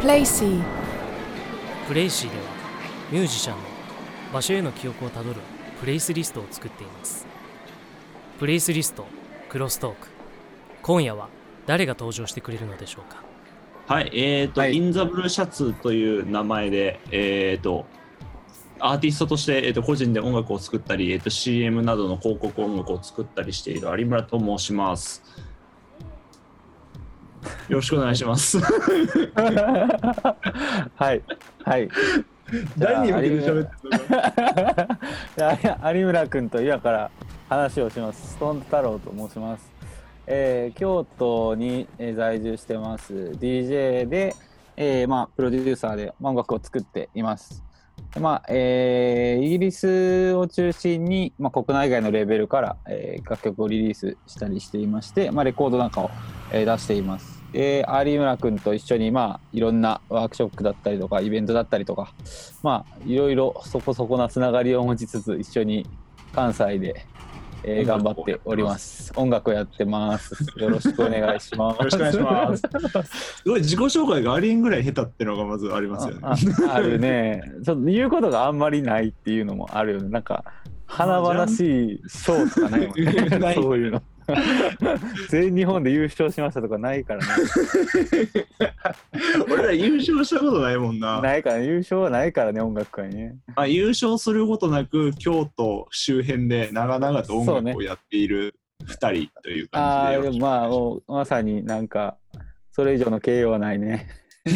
[0.00, 0.62] プレイシー
[1.86, 2.42] プレイシーでは
[3.10, 3.62] ミュージシャンの
[4.32, 5.40] 場所への記憶をたどる
[5.80, 7.26] プレイスリストを作っています。
[8.38, 9.06] プレイスリスト
[9.48, 10.08] クロストーク。
[10.82, 11.28] 今夜は
[11.66, 13.22] 誰が登場してくれるのでしょうか？
[13.86, 14.74] はい、えっ、と、はい。
[14.74, 17.86] In The Blue Shirt という名前で、えっ、と、
[18.80, 25.22] アーティストとして、えー、と個人で音楽を作ったり、えー、と CM などの広告音楽を作ったりしている有村と申します。
[27.68, 28.58] よろしくお願いします。
[30.96, 31.22] はい。
[31.64, 31.88] はい。
[32.78, 33.76] 誰に向けて喋って
[35.66, 37.10] いや有村君と今から
[37.48, 38.32] 話をします。
[38.32, 39.70] ストーン太郎と申します。
[40.26, 43.12] えー京都にえー在住してます。
[43.12, 44.34] DJ で、
[44.76, 47.62] えーまあ、プロデューサーでまあ音楽を作っています。
[48.20, 56.10] まあえーイギリスを中心に、まあ、国内外のレベルから、えー楽曲をリリースしたりしていまして、まあ、レコードなんかを、
[56.52, 57.38] えー出しています。
[57.52, 62.12] で有村君と一緒に、まあ、いろんなワークショップだったりとかイベントだったりとか、
[62.62, 65.86] まあ、いろいろそこそこなつながりを持ちつつ一緒に
[66.34, 67.06] 関西で、
[67.64, 69.12] えー頑張っております。
[69.16, 70.34] 音楽をやってます。
[70.56, 71.78] よろしくお願いします。
[71.78, 72.62] よろしくお願いします。
[73.42, 76.20] すごい自己紹介がありえんぐらい下手ってのがまずありますよね。
[76.22, 76.34] あ
[76.70, 77.42] ああるね。
[77.64, 80.08] ちょっと言うことがあんまりないっていうのもあるよね。
[80.08, 80.44] なんか
[80.86, 83.54] 華々しい賞とかないもんね。
[83.54, 84.02] そういうの。
[85.30, 87.26] 全日本で優勝しましたとかないからね。
[89.50, 91.20] 俺ら優勝したことないもんな。
[91.20, 93.38] ないから、優勝はないからね、音楽界ね。
[93.56, 102.18] まあ、優勝することなく京都周辺で長々と音楽をやっている2人というああ、感じでよろしくでもまあ、もうまさになんか、
[102.70, 104.08] それ以上の形容はないね。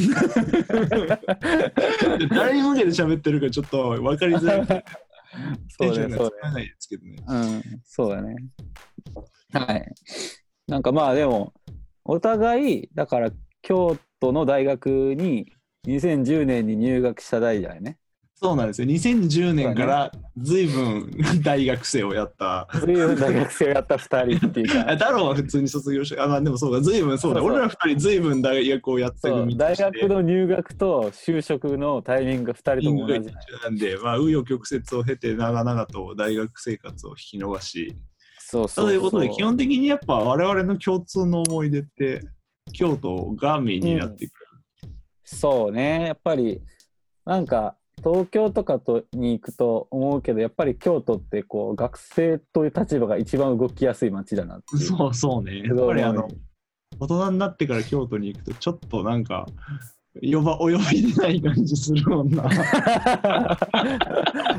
[2.31, 4.67] 誰に向けて喋ってるかちょっと分かりづらい。
[4.67, 4.85] そうね、
[5.69, 5.87] そうね。
[5.87, 7.17] テンションがつかないですけどね。
[7.27, 8.37] うん、そうだね。
[9.53, 9.95] はい。
[10.67, 11.53] なんかまあでも、
[12.05, 13.31] お互い、だから
[13.63, 15.53] 京都の大学に
[15.85, 17.99] 2010年に入学した代じゃないね。
[18.35, 18.89] そうなんですよ。
[18.89, 21.13] 2010年から随分
[21.45, 22.67] 大学生をやった。
[22.73, 27.41] そういう大学生をやった2人っていうか、あ太郎は普通に卒業して、あ、まあでもそうか、随分そうだ。
[27.41, 33.31] そうそう俺ら2人随分大学をやってる身と大して学の入学と就職のタイミングが2人とも同じ。
[33.63, 37.95] なんで、まあ、紆余曲折を経て長々と大学生活を引き延ばし、
[38.53, 42.21] そうそうということで、基そう本的にやっぱ我々の共通の思い出って、
[42.75, 44.41] 京都がメインになってく
[44.85, 44.93] る。
[45.25, 46.61] そうね、やっぱり、
[47.25, 54.83] なんか、東京とかとに行くと思うけど、やっぱり京都ってこう学生という立場が一番動きやすい街だなっていう。
[54.83, 55.63] そうそうね。
[55.63, 56.29] やっぱりあの、
[56.99, 59.47] 大人になってから京都に行くと、ちょっとなんか、
[60.21, 62.43] 呼ばお呼びでない感じするもんな。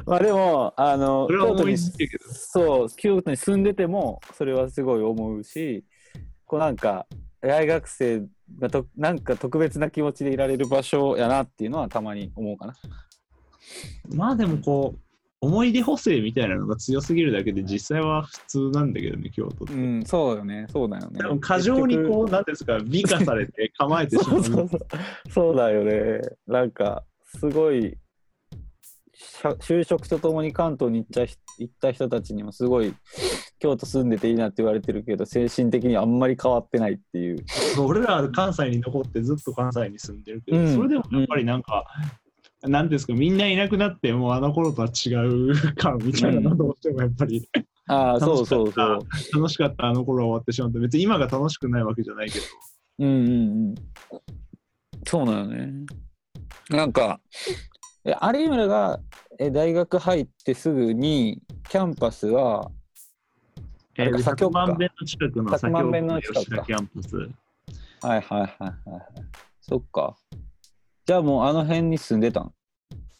[0.05, 2.23] まあでも、あの、それは思い京都に、つけけど。
[2.27, 5.85] そう、京都に住んでても、それはすごい思うし、
[6.45, 7.05] こうなんか、
[7.41, 8.23] 大学生
[8.57, 12.73] がとなんか特別な気持ちでいられる場所やなっていうのはたまに思うかな。
[14.15, 14.99] まあでもこう、
[15.43, 19.73] 思い出補正みたいなのが強すぎるだけで、実際は普通なんだけどね、京都って。
[19.73, 21.19] うん、そうよね、そうだよね。
[21.19, 24.23] でも過剰にこう、なんていうんですか、美化されて構えてしま。
[24.31, 24.79] そううそうそう
[25.29, 26.21] そうだよね。
[26.47, 27.97] なんか、すごい、
[29.59, 32.93] 就職とともに関東に行った人行った人たちにもすごい、
[33.59, 37.43] 京都住んでていいなって言われてるけど、精神的にあんまり変わってないっていう。
[37.85, 41.85] 俺らは関西に残ってずっと関西に住んでるけど、うんそれでもやっぱりなんか、
[42.63, 47.47] なんですか、みんないなくなって、もうあの頃とは違う感みたいなのどうしてもやっぱり
[47.87, 48.99] ああ、そうそうそう。
[49.33, 52.45] 楽しかったあの頃は終わってしまって、別に今が楽しくないわけじゃないけど、
[52.99, 53.35] うんうんう
[53.71, 53.75] ん。
[55.05, 55.85] そうなのね。
[56.69, 57.19] なんか、
[58.05, 58.99] え有村が
[59.39, 62.71] え大学入ってすぐに、キャンパスは、
[63.97, 67.17] えー、100左京区か万遍の近くの100左京万遍区の吉田キャンパス。
[67.17, 67.29] はい
[68.01, 69.03] はいはいはいはい。
[69.61, 70.15] そっか。
[71.05, 72.53] じゃあもうあの辺に住んでたん？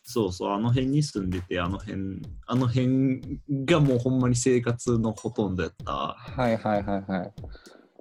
[0.04, 5.92] そうそう、あの辺に住んでて、あの辺、あの辺がもうほんまに生活のほとんどやった。
[5.92, 7.34] はいはいはいはい。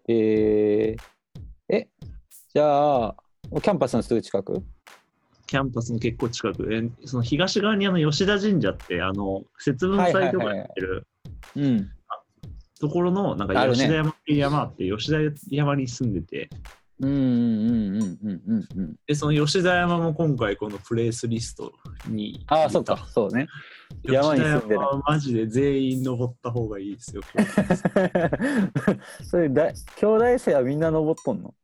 [0.08, 1.88] えー、え、
[2.52, 3.16] じゃあ、
[3.50, 4.62] キャンパスのすぐ近く？
[5.46, 11.06] キャンパスの結構近く、えその東側にあの吉田神社って、あの、節分祭とかやってる
[11.56, 11.90] うん。
[12.80, 15.18] ところの、なんか吉田山っていう山あって、吉田
[15.50, 16.50] 山に住んでて、
[17.02, 18.96] うんうんうんうんうんうんうん。
[19.06, 21.72] で、その吉田山も今回このプレイスリスト
[22.08, 22.44] に。
[22.46, 23.48] ああ、そっか、そうね。
[24.04, 27.22] 山に住んでるマジで全員登った方がいいですよ。
[29.24, 31.54] それだ、京大生はみんな登っとんの？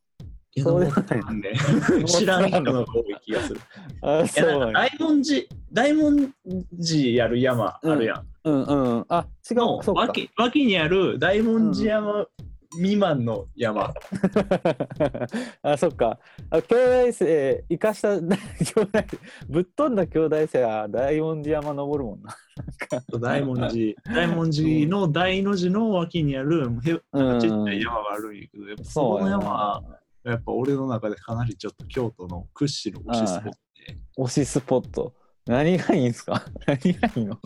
[0.61, 1.55] そうでもない登ったんで、
[2.06, 3.61] 知らん人の方が多い気がする。
[4.02, 6.35] あそう大文字、大文
[6.73, 8.26] 字やる山あるやん。
[8.44, 9.06] うんうん。
[9.08, 10.00] あ、違う、のそうか。
[10.02, 12.26] 脇脇にある大文字山
[12.76, 13.94] 未満の山。
[15.62, 16.18] あ、そっか。
[16.50, 16.74] あ兄
[17.06, 18.88] 弟生、生かした 兄弟、
[19.48, 22.36] ぶっ飛んだ兄弟生は大文字山登るもんな。
[23.20, 29.82] 大文字、大文字の大の字の脇にあるちっちゃい山があるんやけど、やっぱそこの山は、
[30.24, 33.96] やっぱ俺の中でかなりちょっと京都の屈指の推しスポットで。
[34.18, 35.14] 推しスポット。
[35.46, 36.42] 何がいいんすか？
[36.66, 37.38] 何がいいの？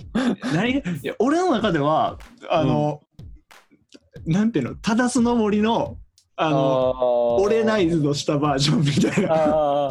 [0.52, 2.18] 何がいや俺の中では、
[2.50, 3.00] あの、
[4.26, 5.98] なんていうの、タダスの森の、
[6.36, 9.90] あの、折れない図のしたバージョンみたいな。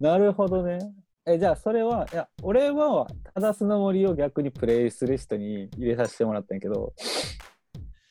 [0.00, 0.78] なるほどね。
[1.24, 6.92] えじゃあそれはいや俺はただスの森を逆にプレイする人に入れさせてもらったんやけど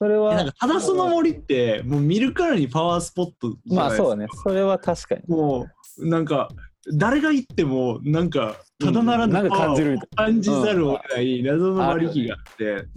[0.01, 4.03] それはなんか、タダスの森って、もう見るからにパワースポットじゃないですか。
[4.03, 5.67] まあそうだねそれは確かにも
[5.99, 6.49] う、なんか、
[6.93, 12.87] 誰が行っても、なんか、ただならぬパワーを感じざるを得ない謎の馬力があって、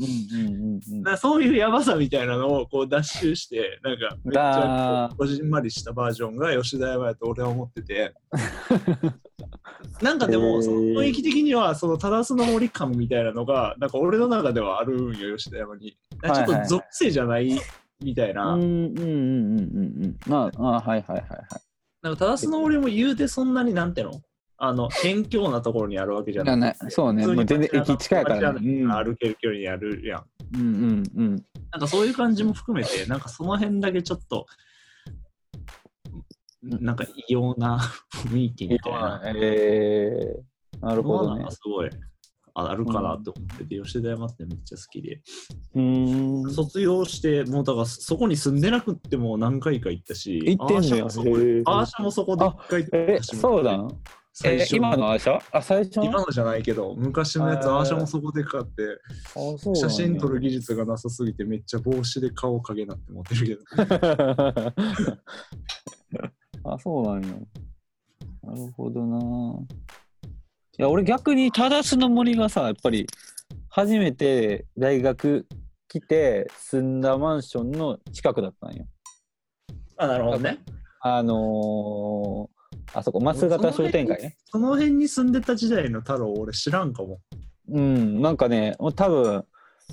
[1.18, 8.14] そういうやばさみたいなのをこう脱臭して、なんかめっちゃこじんまりしたバージョンが吉田山やと俺は思ってて。
[10.00, 15.90] なんかでも、その雰囲気的には、そのタダスの森感みたいなのが、なんか俺の中ではあるんよ、吉田山に。
[15.90, 17.50] ちょっと属性じゃない
[18.00, 18.54] みたいな。
[18.54, 20.04] うんうんうんうんうん。
[20.04, 21.63] うんまああはいはいはいはい
[22.04, 24.20] なんかタダスの森も言うてそんなになんての？
[24.58, 26.76] あの、辺境なところにあるわけじゃない。
[26.90, 27.26] そうね。
[27.26, 28.60] もう全然駅近いからね。
[28.82, 28.92] うん。
[28.92, 30.24] 歩ける距離にあるやん。
[30.54, 31.44] うんうんうん。
[31.72, 34.44] なんかそういう感じも含めて、なんかその辺だけちょっと、
[36.62, 37.80] なんか異様な
[38.28, 39.22] 雰囲気みたいな。
[39.24, 41.26] えー、なるほどね。
[41.26, 41.90] のはなんかすごい
[42.56, 45.20] ああるかなと思ってて、吉田山ってめっちゃ好きで。
[45.74, 46.50] うーん。
[46.52, 51.06] 卒業して、もうだからそこに住んでなくっても何回か行ったし、行ってんのよ。
[51.06, 51.10] アー
[51.86, 53.88] シャもそこで一回行ったえしそうだん？
[54.36, 55.38] 最初え今のあれでしょ？
[55.52, 56.04] あ最初の？
[56.06, 59.00] 今のじゃないけど、昔のやつ、アーシャもそこで買って、
[59.74, 63.62] 写真撮る技術がなさすぎて、めっちゃ帽子で顔影なって持ってるけど。
[66.72, 67.34] あ、そうなんや。
[68.42, 69.18] なるほどな。
[70.76, 73.06] いや、俺逆に、タダスの森がさ、やっぱり、
[73.68, 75.46] 初めて大学
[75.88, 78.84] 来て住んだマンションの近くだったんよ。
[79.96, 80.58] あ、なるほどね。
[81.00, 84.36] あのー、あそこ、増形商店街ね。
[84.46, 87.20] その辺に住んでた時代の太郎、俺知らんかも。
[87.68, 89.44] うん、なんかね、多分、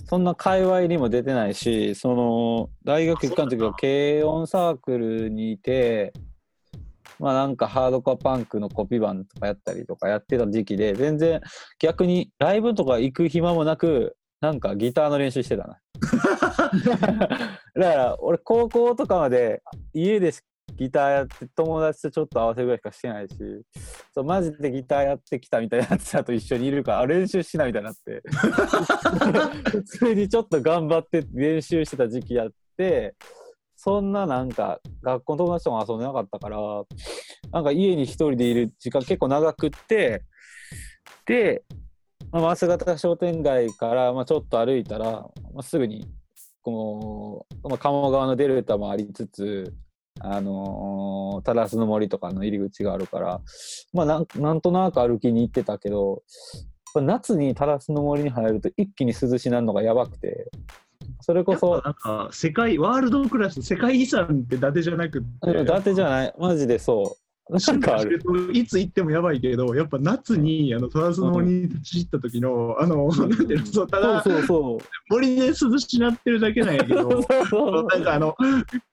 [0.10, 6.12] そんな界隈にも出てないし、その、大学行くの時は軽音サークルにいて、
[7.22, 11.40] まあなんかハードコアパンクのコピー版とかやったりとかやってた時期で、全然
[11.80, 15.78] 逆にライブとか行く暇もなく、なんかギターの練習してたな。
[17.76, 19.62] だから俺高校とかまで
[19.94, 20.32] 家で
[20.76, 23.36] ギターやって友達とちょっと合わせるぐらいしかしてないし
[24.14, 28.24] そうマジでギターやってきたみたいなやつだと一緒にいるからあ練習しないみたいになって
[29.70, 33.16] 普通にちょっと頑張って練習してた時期やって
[33.84, 36.58] そんななんか学校の友達とも遊んでなかったから
[37.52, 40.24] なんか家に一人でいる時間結構長くって
[41.26, 41.64] で、
[42.32, 46.08] まあ、増形商店街からまあちょっと歩いたら、まあ、すぐに
[46.62, 49.74] この、まあ、鴨川のデルタもありつつ
[50.20, 53.42] あのー、タラスの森とかの入り口があるから、
[53.94, 56.22] まあなん、なんとなく歩きに行ってたけど、
[57.02, 60.52] 夏にタラスの森に入ると一気に涼しなるのがやばくて、
[61.22, 67.21] それこそ、なんか世界、ワールドクラス、世界遺産って伊達じゃなくって、うん伊達じゃない、マジでそう。
[67.52, 67.98] なんか。
[68.54, 74.86] いつ行ってもやばいけど、やっぱ夏にあのトラスの森に立ち入った時の、あの、なんていうの、そうただそうそう。
[75.10, 77.10] 森で涼しなってるだけなんやけど、
[77.90, 78.38] なんかあの、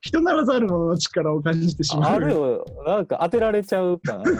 [0.00, 2.16] 人ならざる者の力を感じてしまう。
[2.16, 4.24] あるよ、なんか当てられちゃうかな。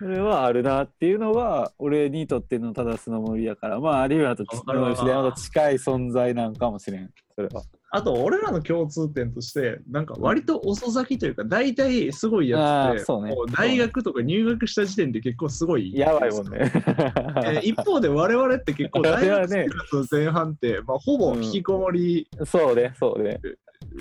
[0.00, 7.62] それはあるなっていうのは、俺にとってのただスの森やから、まあ、有村とわかるわ吉田山と近い存在なんかもしれん、それは。
[7.90, 15.96] あと、俺らの共通点として、なんか割と遅咲きというか、大体すごいやつって、ね大学とか入学した時点で結構すごい。
[15.96, 16.58] やばいもんね。
[17.44, 23.40] えー一方で我々って結構 大学生活の前半って、まあ、ほぼ引きこもり、そうね、そうね。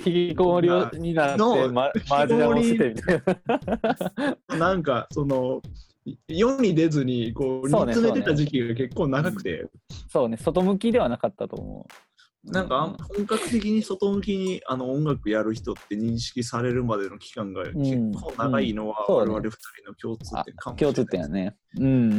[0.06, 3.22] 引きこもりをになって、のま、マジでもしてみたい
[4.50, 4.58] な。
[4.58, 5.62] なんかその
[6.28, 9.66] 世に出ずにこうね煮詰めてた時期が結構長くて、
[10.10, 12.07] そうね、外向きではなかったと思う。
[12.50, 17.76] なんか本格的に外向きにあの音楽やる人って認識されるまでの期間が結
[18.14, 19.58] 構長いのは我々二人
[19.90, 21.56] の共通点かもしれない共通点やね。
[21.78, 22.18] うんうんうんう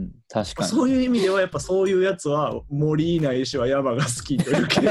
[0.00, 0.12] ん。
[0.28, 0.68] 確かに。
[0.70, 4.80] そういう意味ではやっぱそういうやつは森ないしは山が好きというか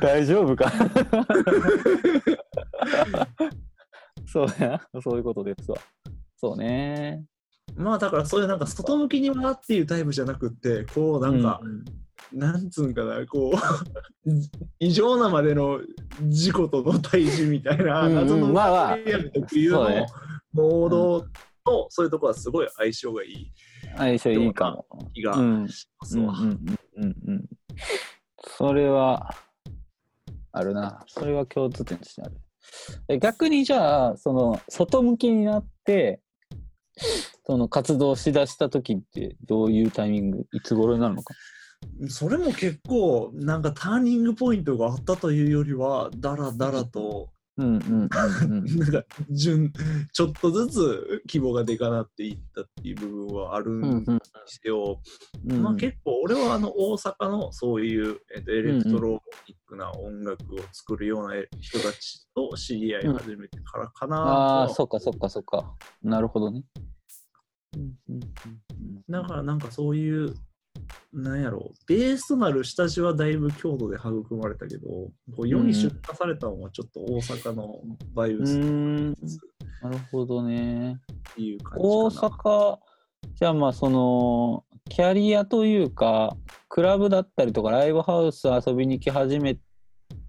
[0.00, 0.72] 大丈夫か？
[4.26, 5.76] そうや、そういうことですわ。
[6.36, 7.24] そうね。
[7.76, 11.84] まあだからそういうなんか外向きにはっていうタイプじゃなくってこうなんかうん
[12.32, 14.30] なんつうんかなこう
[14.80, 15.80] 異常なまでの
[16.28, 18.48] 事故との対峙みたいな謎の
[19.32, 20.06] 特有の
[20.52, 21.26] モード
[21.64, 23.52] とそういうところはすごい相性がいい
[23.96, 25.10] 相性いいかも。
[25.14, 25.68] 気がうん。
[25.68, 26.34] しますわ。
[28.46, 29.30] それは、
[30.52, 31.04] あるな。
[31.06, 32.36] それは共通点としてある。
[33.08, 36.20] え逆にじゃあ、その、外向きになって、
[37.46, 41.34] その活動しだした時ってどういうタイミング、いつ頃になるのか？
[42.08, 48.78] それも結構なんかターニングポイントがあったというよりはだらだらとうんうんうんうん。
[48.78, 49.70] なんか順
[50.12, 54.12] ちょっとずつ規模がでかなっていったっていう部分はあるうんんで
[54.46, 55.00] すよ。
[55.46, 65.76] うんまあ、結構俺はあの大阪のそういう、えっとエレクトロニックな音楽を作るような人たちと知り合い始めてからかなとああ、はそっかそっかそっか。
[66.02, 66.62] なるほどね。
[67.76, 70.34] うんうんうんだからなんかそういう
[71.12, 74.88] なんやろうベースとなる下地はだいぶ京都で育まれたけど
[75.36, 77.80] こう世に出荷されたのはちょっと大阪の
[78.14, 79.14] バイブスうーんっ
[79.84, 80.98] なるほどね。
[81.34, 82.36] ていう感大じかな。
[82.36, 82.78] 阪、
[83.34, 86.38] じゃあまあその、キャリアというか、
[86.70, 89.58] クラブだったりとかライブハウス遊びに行き始め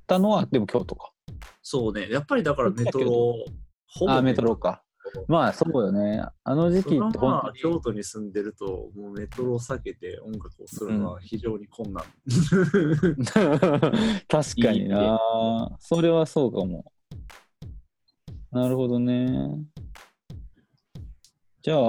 [0.08, 1.14] たのは、でも京都か。
[1.62, 3.46] そうねやっぱりだからメトロ
[3.88, 4.84] ほぼあ、メトロか。
[5.28, 6.26] まあそうよね。
[6.44, 12.04] あの時期ってそれはまあ本京都に住んでるともうメトロを避けて音楽をするのは非常に困難。
[13.34, 15.20] 当 に確かにな。
[15.80, 16.92] それはそうかも。
[18.52, 19.58] なるほどね。
[21.62, 21.80] じゃあ、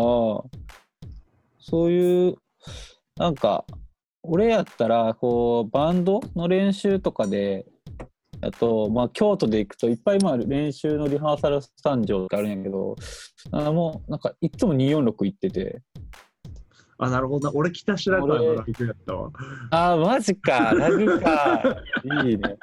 [1.59, 2.35] そういう、
[3.17, 3.65] なんか、
[4.23, 7.67] 俺やったら、こう、バンドの練習とかで、
[8.43, 12.97] あと、まあ、京都で行くといっぱいまあ練習のリハーサルスタンジョってあるんやけど、
[13.53, 15.83] あもう、なんか、いつも246行ってて、
[16.99, 17.55] あ、なるほどな。
[17.55, 19.31] 俺北白川のライブやったわ。
[19.71, 21.63] ああ、マジか、ラグか。
[22.25, 22.57] いいね。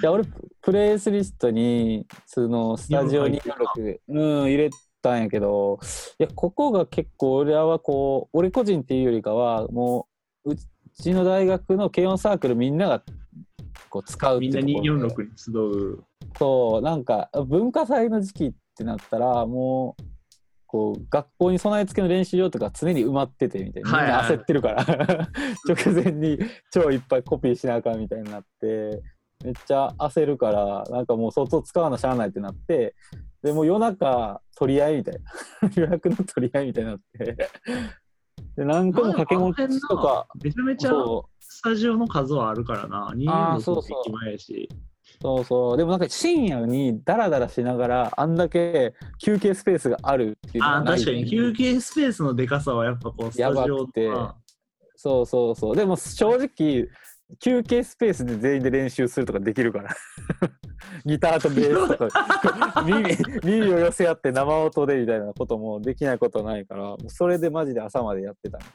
[0.00, 0.24] いや、俺、
[0.62, 4.70] プレイスリストに、その、スタジオ246、うん、入れ
[5.02, 5.80] たんやけど、
[6.20, 10.06] いや、ここが結構、俺らはこう、俺個人っていうよりかは、も
[10.44, 10.56] う、う
[11.02, 13.02] ちの大学の軽音サークルみんなが、
[13.90, 16.04] こう、使うってみんないうところで246に集う。
[16.38, 20.02] そう、なんか、文化祭の時期ってなったら、もう、
[20.66, 23.90] こう、学校に備え付けの練習場とか常に埋まっててみたいな。
[23.90, 24.84] みんな焦ってるから、
[25.68, 26.38] 直前に
[26.72, 29.02] 超いっぱいコピーしなあかんみたいになって、
[29.44, 32.94] めっちゃ焦るから、なんかもう外使わなしゃあないってなって、
[33.42, 35.70] でもう夜中取り合いみたいな。
[35.74, 37.36] 予約の取り合いみたいになって。
[38.56, 40.92] で、何個も掛け持ちとか、めちゃめちゃ
[41.52, 43.12] スタジオの数はあるからな。
[43.16, 44.68] 246あーそうそう駅前やし。
[45.20, 45.76] そうそう。
[45.76, 54.34] でもなんか深夜にダラダラしながら、あんだけ休憩スペースがあるっていうのあ確かに休憩スペースのでかさはやっぱこうスタジオやばくてと
[54.96, 55.76] そうそうそう。
[55.76, 56.88] でも正直、
[57.40, 59.90] 休憩スペースで全員で練習するとかできるから。
[61.04, 68.66] ギターとベースとか 耳耳を寄せ合って生音でみたいなこともできないことないから、それでマジで朝までやってたんで。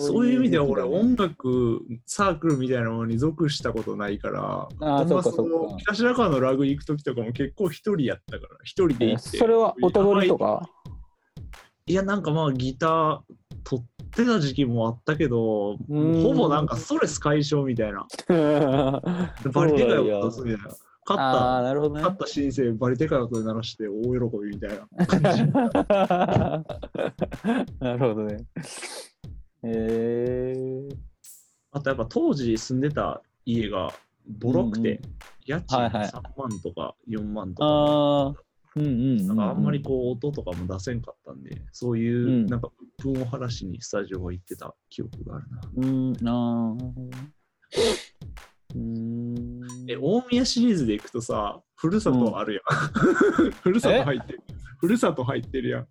[0.00, 9.38] そういう意味では俺音楽サークルみたいなものに属したことないからあそその北白川のラグ行く時とかも結構一人やったから一人で行って。
[9.38, 10.68] それは音取りとか？
[11.86, 13.20] いやなんかまあギター
[13.62, 16.22] 取ってた時期もあったけどうん。
[16.22, 18.06] ほぼなんかストレス解消みたいな。
[19.52, 20.68] バリでかい音出すみたいな。
[21.06, 21.60] 勝った。
[21.62, 22.00] なるほどね。
[22.00, 22.14] 勝。
[22.14, 24.08] った申請バリでかい音で鳴らして大喜
[24.38, 25.44] びみたいな感じ。
[27.84, 28.46] なるほどね。
[29.64, 30.88] へえ
[31.72, 33.92] あとやっぱ当時住んでた家が
[34.26, 35.14] ボロくて、うん
[35.46, 38.34] 家賃はいはい3万とか4万とか、ああ、
[38.76, 39.26] うんうんうん。
[39.26, 45.60] なんかあんまりこう音とかも出せんかったんで、そういううんなんか鬱憤を晴らしにスタジオ行ってた記憶があるな。
[45.76, 46.84] うん、ああ。
[48.74, 49.90] うーん。
[49.90, 53.52] え、大宮シリーズで行くとさ、ふるさとあるやん。
[53.62, 54.42] ふるさと入ってる。
[54.78, 55.86] ふるさと入ってるやん。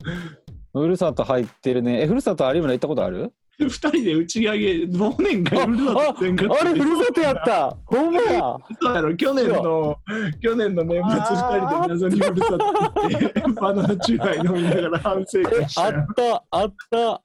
[0.73, 2.01] ふるさと入ってるね。
[2.01, 3.31] え、ふるさと有村行ったことある？
[3.60, 9.98] 二人で打ち上げ、忘年会ふるさとせんかったあれ、ふるさとやったほんまやそうやろ、去年の、
[10.41, 11.25] 去年の年末二
[11.60, 17.22] 人で謎にふるさと行って、 バナナチューハイ飲みながら反省会しあたよった、あった。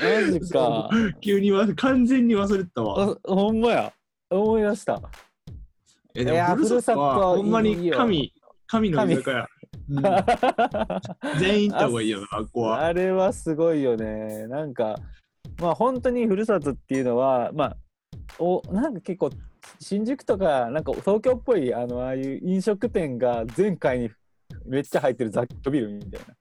[0.00, 0.90] マジか。
[1.20, 3.12] 急にわ完全に忘れてたわ。
[3.12, 3.92] あほんまや。
[4.30, 5.00] 思い出した。
[6.14, 8.32] え、いやふるさとはほんまに神、
[8.66, 9.36] 神の居酒屋。
[9.38, 9.46] うん
[11.40, 12.84] 全員行った方がいいよな、あっこは。
[12.86, 14.46] あれはすごいよね。
[14.46, 14.96] なんか、
[15.60, 17.76] まあ本当にふるさとっていうのは、まあ、
[18.38, 19.30] おなんか結構、
[19.78, 24.10] 新宿とか、なんか東京っぽい、あの、ああいう飲食店が全階に
[24.64, 26.34] めっちゃ入ってる雑居ビルみたいな。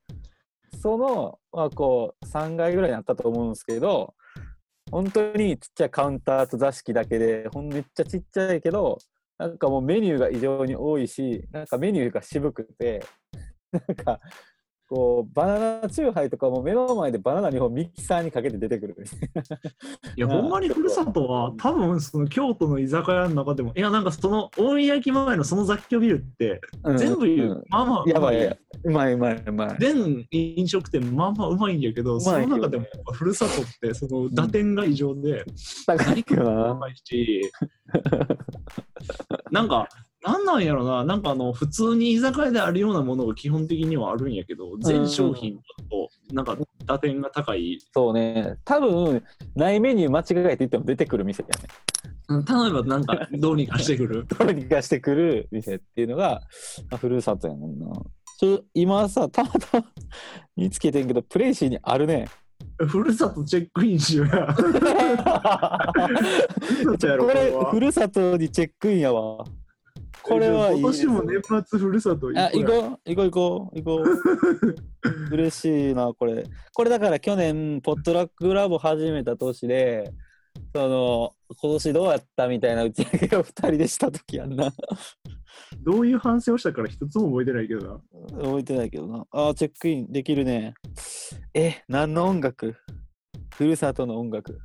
[0.81, 4.13] その、まあこう、3階ぐらいにあったと思うんですけど、
[4.89, 8.97] 本当にちっちゃいカウンターと座敷だけで、ほんめっちゃちっちゃいけど、
[9.38, 13.03] なんかもうメニューが異常に多いし、なんかメニューが渋くて、
[13.71, 14.19] なんか、
[14.89, 18.96] こう、バナナチューハイとかも目の前でバナナ2本ミキサーにかけて出てくる。
[20.17, 26.60] いや、まあほんまにふるさとは、多分その京都の居酒屋の中でも、いや、なんかその大宮駅前のその雑居ビルって、
[26.98, 28.41] 全部言う、うんまあまあ、やばい。
[28.41, 29.77] やうまいうまいうまい。
[29.79, 35.46] 全飲食店、まあまあうまいんやけど、その中でもふるさとって、その打点が異常で、
[35.86, 36.74] 高いよな。
[36.74, 37.41] 高いし、
[39.51, 39.88] なんか、
[40.21, 45.55] なんなんやろな、なんかあの、普通に居酒屋であるようなものが基本的にはあるんやけど、全商品
[45.89, 47.79] と、なんか打点が高い。
[47.93, 48.57] そうね。
[48.65, 49.23] 多分、
[49.55, 51.69] ないメニュー間違えて言っても出てくる店だよね。
[52.29, 54.25] うん例えばなんか、どうにかしてくる。
[54.38, 56.41] どうにかしてくる店っていうのが、
[56.91, 57.88] まあ、ふるさとやもんな。
[58.39, 59.85] ちょ今さ、たまたま
[60.55, 62.27] 見つけてんけど、プレイシーにあるね。
[62.88, 64.53] ふるさとチェックインしようや。
[67.19, 69.43] これふるさとにチェックインやわ。
[70.23, 72.65] これはいい、今年も年末ふるさとあ、行。
[72.65, 75.31] こう、行こう、行こう、行こう。
[75.35, 76.45] 嬉しいな、これ。
[76.73, 80.11] これだから去年、ポットラックラボ始めた年で、
[80.73, 84.71] その、今年どうやったみたいな打ち上げを二人でした時やんな。
[85.83, 88.01] どういう反省をしたから一つも覚えてないけどな。
[88.38, 89.25] 覚えてないけどな。
[89.31, 90.73] あー、チェックインできるね。
[91.53, 92.75] え、何の音楽？
[93.55, 94.59] ふるさとの音楽。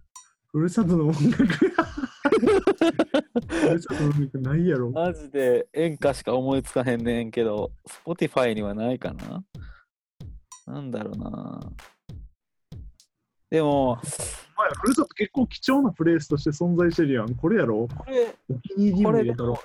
[0.52, 1.46] ふるさとの音楽。
[4.40, 4.90] ないやろ。
[4.90, 7.72] マジで演歌しか思いつかへんねんけど、
[8.04, 9.44] Spotify にはないかな
[10.66, 11.60] なんだろうな。
[13.50, 14.02] でも、お前
[14.80, 17.34] ふるさと結構貴重なプレイスとして存在してるやん。
[17.34, 19.62] これやろこれ、お気に入りにも入れたろ。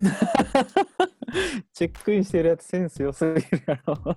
[1.72, 4.16] チェックインしてるやつセンス良すぎるやろ。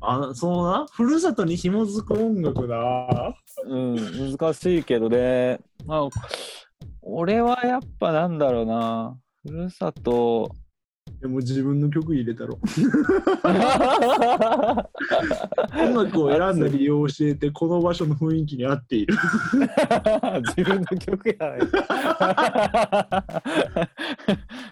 [0.00, 0.86] あそうな？
[0.92, 3.34] ふるさとに紐づく音楽だ。
[3.64, 3.96] うん、
[4.36, 5.60] 難しいけどね。
[5.86, 6.08] まあ、
[7.02, 9.18] 俺はやっぱなんだろうな。
[9.42, 10.50] ふるさと。
[11.20, 12.58] でも自分の曲入れたろ。
[15.76, 19.14] 音楽を選んだ理由を教えて、この場所の雰囲気に合っている。
[20.56, 21.60] 自分の曲やない。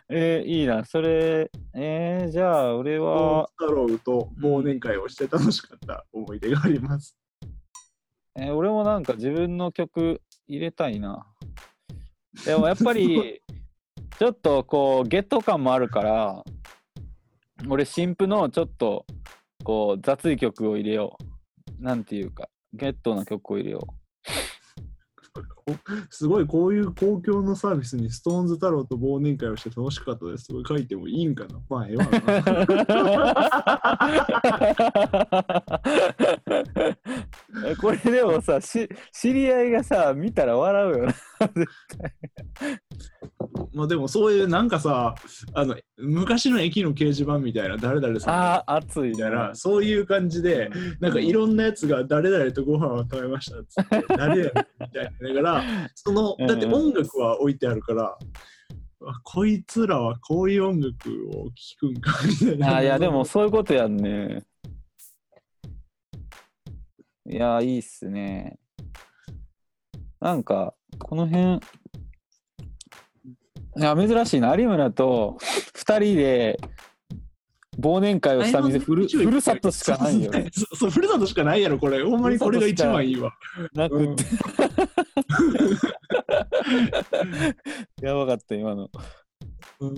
[0.08, 0.84] えーいいな。
[0.84, 7.14] それ、えーじゃあ俺は、太郎と忘年会をして楽しかった思い出があります。
[8.36, 11.26] えー俺もなんか自分の曲入れたいな。
[12.44, 13.42] でもやっぱり、
[14.18, 16.44] ちょっとこう、ゲット感もあるから、
[17.68, 19.04] 俺、新婦のちょっと、
[19.64, 21.18] こう、雑い曲を入れよ
[21.80, 21.82] う。
[21.82, 23.86] なんていうか、ゲットな曲を入れよ
[26.10, 30.44] すごいこういう公共のサービスにストーンズ太郎と忘年会をして楽しかったです。
[30.44, 31.60] すごい書いてもいいんかな。
[31.68, 32.06] まあ、ええわ。
[37.80, 41.14] これでもさ し、知り合いがさ、見たら笑うよな。
[43.74, 45.14] まあでもそういうなんかさ、
[45.54, 49.54] あの昔の駅の掲示板みたいな、誰々さんああ、熱いなみたいな、。
[49.54, 54.50] そういう感じで、なんかいろんなやつが誰々とご飯を食べましたっつって、誰や
[54.80, 55.28] みたいな。
[55.28, 55.57] だから、
[55.94, 58.18] その、だって音楽は置いてあるから、
[59.00, 62.76] あこいつらはこういう音楽を聴くんかみたいな。
[62.76, 64.42] あいや、でもそういうことやんね。
[67.26, 68.58] いや、いいっすね。
[70.20, 71.60] なんか、この辺、
[73.76, 74.56] いや、珍しいな。
[74.56, 75.36] 有村と
[75.74, 76.58] 二人で
[77.80, 80.50] 忘年会をした店、ふるふるさとしかないよね。
[80.74, 82.02] そうふるさとしかないやろ、これ。
[82.02, 83.32] ほんまにこれが一番いいわ。
[83.72, 84.24] なくって。
[88.02, 88.90] やばかった、今の。
[89.80, 89.94] うん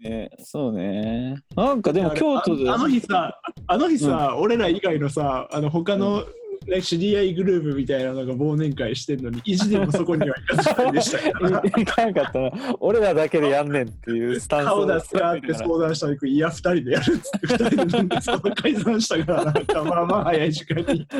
[0.00, 1.42] ね、そうね。
[1.56, 2.70] なんかでも京都で。
[2.70, 6.24] ああの日さ、あの日さ、俺ら以外のさ、あの他の、
[6.66, 11.18] ね、知り合いグループみたいなのが忘年会してんのに、意地でもそこには行かずにでした。
[11.80, 12.50] いかなかったな。
[12.80, 21.06] 俺らだけでやんねんっていう スタンス顔出すかって相談したら、いや、二人でやるっつって、二人でなんかその解散したから、なんかまあまあ早い時間に。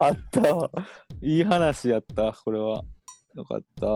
[0.00, 0.70] あったわ。
[1.22, 2.82] いい話やった、これは。
[3.38, 3.86] よかった。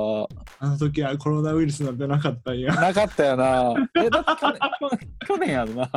[0.65, 2.73] あの時はコロナウイルスなんてなかったんや。
[2.75, 3.75] なかったよな。
[4.01, 5.91] え、だって去年去 去年やろな。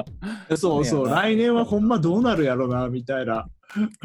[0.58, 3.46] そうそう、来年はほんまどうなるやろな、みたいな。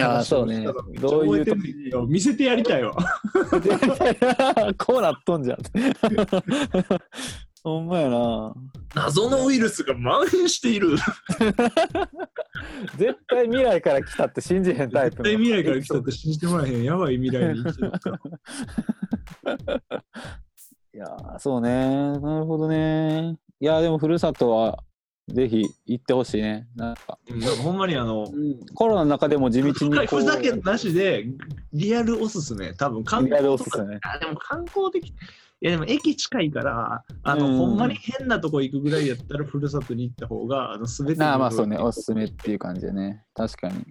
[0.01, 0.67] あーそうね
[1.01, 2.93] どういう見せてやりたいわ。
[4.77, 5.59] こうなっとんじゃん。
[7.63, 8.55] ほんまやな。
[8.95, 10.97] 謎のウイルスが蔓延している。
[12.97, 15.25] 絶対未来から来たって信じへんタイプの。
[15.25, 16.83] 絶対未来から来たって信じてもらえへん。
[16.83, 18.19] やばい未来に生きてるから。
[20.93, 22.19] いやーそうね。
[22.19, 23.37] なるほどね。
[23.61, 24.83] いやーでもふるさとは
[25.29, 26.67] ぜひ行ってほしいね。
[26.75, 27.19] なんか、
[27.63, 28.27] ほんまにあの、
[28.75, 29.75] コロナの中でも地道に
[30.09, 31.27] こうふざけなしで、
[31.73, 32.75] リアルおすすめ。
[32.75, 33.53] 多分観リアル。
[33.53, 33.99] おすすめ。
[34.03, 35.15] あでも観光的。
[35.63, 43.25] いやでも駅近いから、あの、うんほんまに変なとこ行くぐらいやったら、ふるさとに行った方が、あの、すべてのああまあそうね、おすすめっていう感じでね。
[43.35, 43.85] 確かに。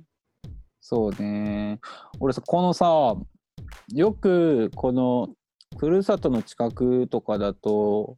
[0.81, 1.79] そうね。
[2.19, 3.15] 俺さ、このさ、
[3.93, 5.29] よくこの
[5.77, 8.17] ふるさとの近くとかだと、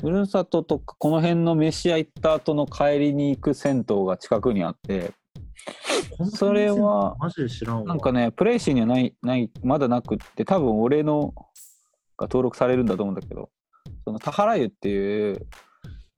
[0.00, 5.12] ふるさととかこの辺の飯屋行った後の帰りに行く銭湯が近くにあって、
[6.34, 7.84] それはマジで知らんわ。
[7.84, 11.32] なんかね、プレイシーにはない、ない、まだなくって、多分俺の
[12.22, 13.50] が登録されるんだと思うんだけど、
[14.04, 15.46] その田原湯っていう、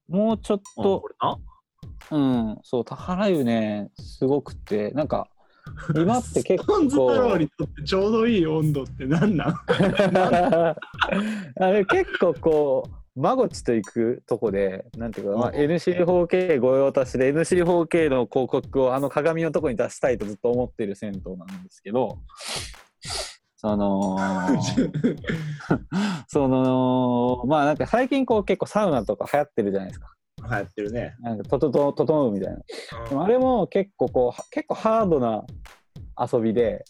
[0.07, 1.03] もうちょっあ、と。
[2.11, 5.27] うん、そう、田原湯ね、すごくて、なんか、
[5.95, 9.55] 今って結ポン酢太郎構、にとってちょうどいい温度って何なん？
[11.59, 12.83] あれ結構こ
[13.15, 22.19] う、まごちと行くとこで、なんていうか、まあ、うん NC4K 御用達で NC4K の広告をあの鏡のとこに出したいとずっと思ってる銭湯なんですけど、
[23.65, 24.15] その、
[26.27, 30.13] その、まあなんか最近こう結構サウナとか流行ってるじゃないですか。
[30.47, 31.15] 流行ってるね。
[31.21, 32.59] なんかととと整うみたいな。
[33.09, 35.43] でもあれも結構こうは結構ハードな
[36.31, 36.85] 遊びで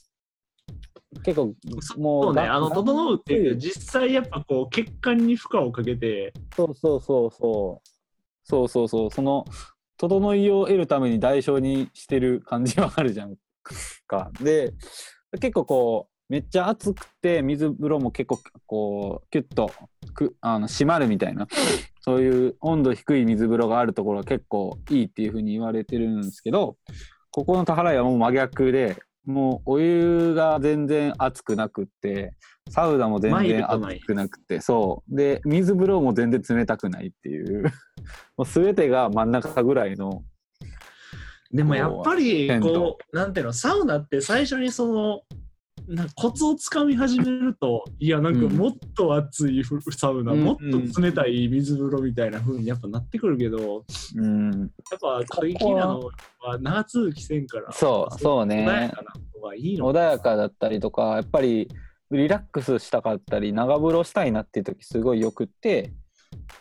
[1.24, 7.90] 結構もうそうね、があの、整うっていう、実際やっぱこう、血管に負荷をかけて、そうそうそうそう
[8.44, 9.46] そうそうそうその
[9.98, 13.38] 整いを得るために代償にしてる感じはあるじゃん
[14.08, 14.30] か。
[14.42, 14.74] で
[15.40, 19.72] 結構こうめっちゃ熱くて水風呂も結構こうキュッと
[20.14, 21.48] くあの締まるみたいな
[22.02, 26.78] そういう温度低い水風呂があるところが結構いいっていうふうに言われてるんですけど
[27.32, 32.34] ここの田原屋はもう真逆でもうお湯が全然熱くなくって
[32.70, 35.16] サウナも全然熱くなくてそう。
[35.16, 37.64] で水風呂も全然冷たくないっていう。
[38.38, 40.24] もう全てが真ん中ぐらいの
[41.52, 45.22] でもやっぱりこうなんていうのサウナって最初にその
[45.88, 48.54] なんかコツをつかみ始めるといやなんかうん。
[48.54, 54.52] もっと熱いフサウナ、うんもっと冷たい水風呂みたいな風にやっぱなってくるけどうん。
[54.52, 54.70] やっ
[55.00, 56.10] ぱ過激なの
[56.42, 58.66] は長続きせんからそうそうね。
[58.68, 61.70] 穏やかな方がいいの穏やかだったりとかやっぱり
[62.12, 65.94] リラックスしたかったり長風呂したいなっていう時すごいよくって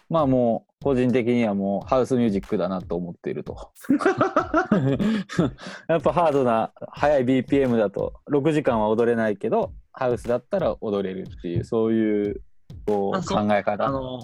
[0.08, 3.72] まあもう個人的にはもうハウスミュージックだなと思っていると。
[5.88, 12.42] やっぱハードな速い BPM だと6時間は踊れないけどハウスだったら踊れるっていうそういう
[12.86, 13.86] こう考え方。
[13.86, 14.20] あの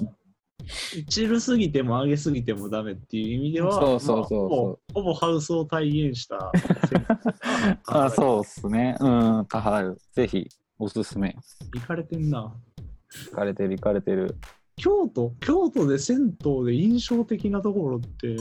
[1.09, 6.53] チルすぎても上げすぎてもダメっていう意味ではそうそうそうほぼハウスを体現した。
[7.87, 8.97] あそうっすね。
[9.01, 11.35] うん田原ぜひおすすめ。
[11.75, 12.55] 行かれてんな。
[13.31, 14.37] 行かれてる行かれてる
[14.81, 15.35] 京都？
[15.40, 18.37] 京都で銭湯で印象的なところって？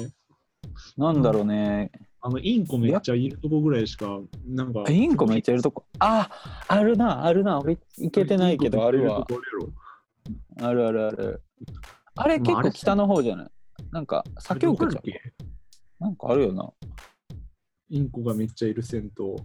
[0.98, 1.92] なんだろうね。
[2.22, 4.86] あのインコめっちゃいるとこぐらいしかなんか。
[4.90, 5.86] インコめっちゃいるとこ？
[6.00, 6.30] あ
[6.68, 7.60] あるなあるな。
[7.60, 8.86] 俺行けてないけど。
[8.86, 9.28] あるわ。
[10.62, 11.44] あるあるある
[12.16, 13.50] あれ結構北の方じゃない？
[13.92, 15.04] なんかあ左京区じゃん
[16.04, 16.72] なんかあるよな。
[17.90, 19.36] インコがめっちゃいる銭湯。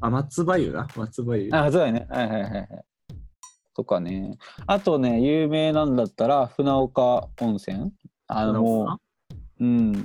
[0.00, 1.50] あ松葉湯な松葉湯。
[1.52, 2.06] あそうやね。
[2.08, 2.68] はいはいはいはい
[3.78, 4.36] とかね。
[4.66, 7.92] あとね有名なんだったら船岡温泉。
[8.26, 8.98] あのも
[9.60, 10.04] ううん。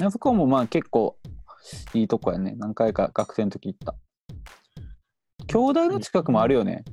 [0.00, 1.16] あそこもまあ結構
[1.94, 2.54] いいとこやね。
[2.56, 3.96] 何回か学生の時行った。
[5.48, 6.84] 兄弟の近くもあるよね。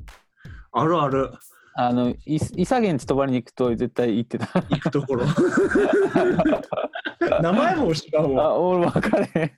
[0.72, 1.32] あるある。
[1.76, 4.48] あのい伊佐源泊まりに行くと絶対行ってた。
[4.48, 5.28] 行くところ。
[7.40, 8.46] 名前も知らんわ。
[8.46, 9.52] あ俺分かれへん。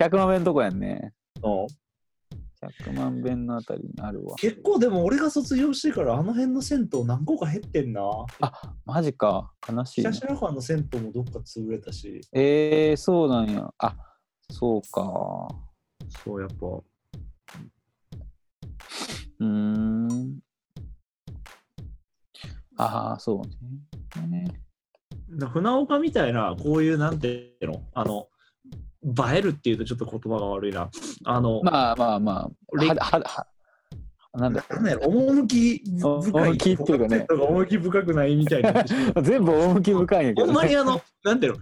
[0.00, 1.12] 100万遍のとこやんね。
[1.42, 1.48] う。
[1.48, 1.66] ん
[2.60, 4.34] 100万遍のあたりにあるわ。
[4.36, 8.02] 結構でも俺が卒業してからあの辺の銭湯何個か減ってんな。
[8.40, 9.52] あマジか。
[9.68, 12.20] 悲しいな北白川の銭湯もどっか潰れたし。
[12.32, 13.68] えー、そうなんや。
[13.78, 13.96] あ
[14.50, 15.48] そうか。
[16.24, 16.66] そうやっぱ。
[19.40, 20.38] うーん。
[22.76, 23.42] ああそ
[24.16, 24.62] うねね。
[25.28, 27.82] な船岡みたいなこういうなんていうの？
[27.94, 28.28] あの
[29.04, 30.90] 映えるっていうとちょっと言葉が悪いな。
[31.24, 32.78] あの、まあまあまあ。
[32.78, 33.46] レははは
[34.34, 36.22] なんだなんだよ趣深い。
[36.32, 37.26] 趣っていうかね。
[37.30, 38.84] 趣深くないみたいな
[39.22, 41.54] 全部趣深いんやけど、ほんまにあのなんていう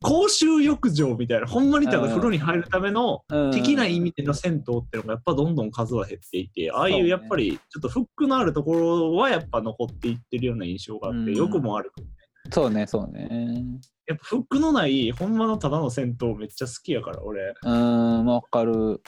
[0.00, 3.50] 公衆浴場みたいなほんまにただ風呂に入るためのうん。
[3.50, 11.34] 的な意味での銭湯っていうのがやっぱどんどん数は減っていてああいうやっぱりちょっとフックのあるところはやっぱ残っていってるような印象があって、うん。
[11.34, 12.06] 良くも悪くも
[12.52, 13.64] そうねそうね
[14.10, 19.00] やっぱフックのないほんまのただの銭湯めっちゃ好きやから俺うーんわかる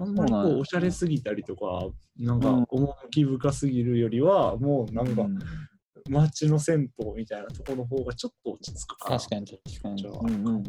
[0.00, 1.86] あんまりこそうおしゃれすぎたりとか
[2.18, 5.38] なんかうん趣深すぎるよりはもうなんかうん
[6.10, 9.18] 街の銭湯みたいなとこの方がちょっと落ち着くかな。
[9.18, 10.04] 確かに確かに。
[10.04, 10.64] うんうんうん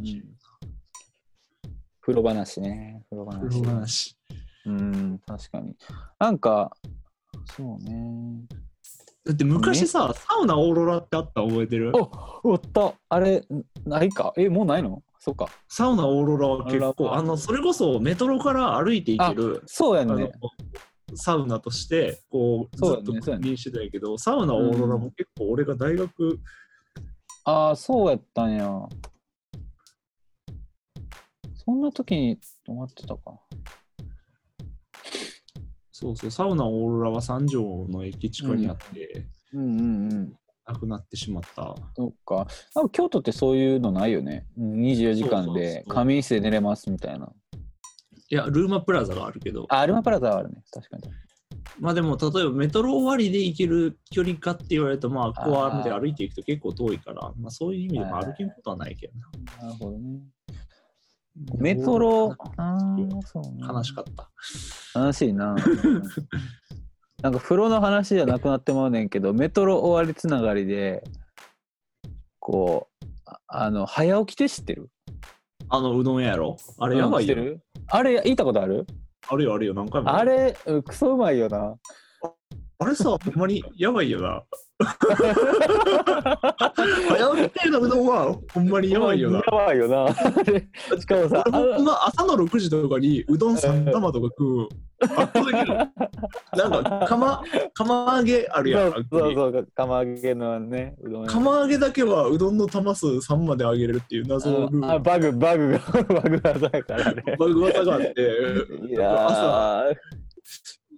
[1.99, 3.03] 風呂話ね。
[3.09, 3.49] 風呂話。
[3.49, 4.17] 風呂話。
[4.67, 5.75] うん、確かに。
[6.19, 6.71] なんか、
[7.57, 8.45] そうね。
[9.25, 11.91] だって昔さ、サウナオーロラってあった覚えてる？
[11.95, 12.93] おおった。
[13.09, 13.43] あれ、
[13.83, 14.33] ないか？
[14.37, 15.01] え、もうないの？
[15.19, 15.49] そうか。
[15.67, 20.31] サウナオーロラは結構、あの、それこそメトロから歩いていける、そうやんね。
[21.15, 26.39] サウナとして、こう、ずっと確認してたんやけど、サウナオーロラも結構俺が大学、
[27.45, 28.69] ああ、そうやったんや。
[31.55, 33.39] そんな時に泊まってたか。
[35.97, 40.33] そうそう、サウナオーロラは三条の駅地下にあって、うんうんうん。
[40.67, 41.73] なくなってしまった。
[41.95, 42.47] そっか。
[42.73, 44.45] か京都ってそういうのないよね。
[44.57, 47.31] うん24時間で仮眠室で寝れますみたいな。
[48.29, 50.61] いや、ルーマプラザがあるけど、あ、アルマプラザはあるね。
[50.69, 51.03] 確かに。
[51.79, 59.13] まあでも、例えばメトロ終わりで行ける距離かって言われると、まあ、こうあー歩いて歩いていくと結構遠いから、まあそういう意味でもはい歩けんことはないけど
[59.61, 59.67] な。
[59.67, 60.19] なるほどね。
[61.57, 63.83] メトロ、あ悲。
[63.83, 64.99] しかった。
[64.99, 65.55] 悲しいな。
[67.21, 71.03] なんか風呂の話じゃなくなってまうねんけど、メトロ終わりつながりで、
[72.39, 74.89] こう、ああの、早起きて知ってる？
[75.67, 76.57] あのうどん屋やろ？
[76.79, 77.35] ああれやばいよ。
[77.35, 77.61] る？
[77.87, 78.85] あれ、行ったことある？
[79.27, 80.13] あるよあるよ、何回も。
[80.15, 81.75] あれ、うんクソうまいよな。
[82.77, 84.43] あれさ、ほんまにやばいよな。
[87.07, 89.37] 早起き系のうどんはほんまにやばいよな。
[89.37, 90.13] やばいよな。
[90.13, 94.67] しかもさ、あ俺ほんま朝の6時とかにうどん3玉とか食う。
[96.57, 98.91] なんか釜、釜揚げあるやん。
[98.91, 104.91] そうそう釜揚げのね、うどん屋釜揚げだけはうどんの玉数3まで上げれるっていう謎のルール。
[104.91, 107.23] あバグ、バグが、バグ技やからね。
[107.39, 108.11] バグ技があって、
[108.89, 110.24] いや朝、ー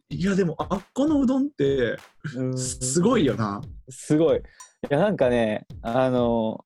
[0.09, 1.97] いやでもあっこのうどんって
[2.35, 3.61] うんすごいよな。
[3.89, 4.37] すごい。
[4.37, 4.41] い
[4.89, 6.63] や、なんかね、あの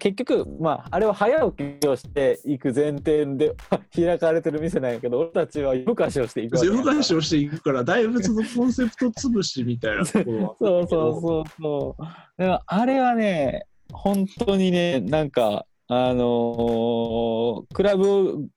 [0.00, 3.54] 結局、まあ、あれは早起きをしていく前提で
[3.94, 10.56] 開かれてる店なんやけど、俺たちは夜更かしをしていく夜更かしをしていくから、だいぶそのコンセプト潰しみたいなところは。
[10.58, 12.42] そうそうそうそう。
[12.42, 18.48] でもあれはね、本当にね、なんか、あのークラブ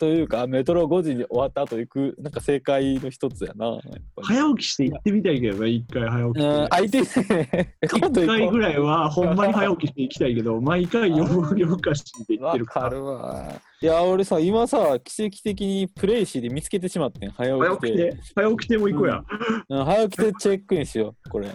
[0.00, 3.78] というか、メトロ5時に終わった後行く、なんか正解の一つやな。
[4.22, 7.04] 早起きして行ってみたいけどな、一回早起きうん、して。
[7.04, 12.38] 相手ね、今度一回ぐらいはほんまに早起きして行きたいけど、 毎回夜夜更かしでう。
[12.40, 12.88] 行ってるか。
[12.88, 13.60] ら。
[13.82, 18.16] いや、俺さ、今さ、奇跡的にプレイシーで見つけてしまってん、早起きて。
[18.34, 19.22] 早起きて、も行こうや。
[19.68, 21.50] うん、早起きてチェックインしよう、これ。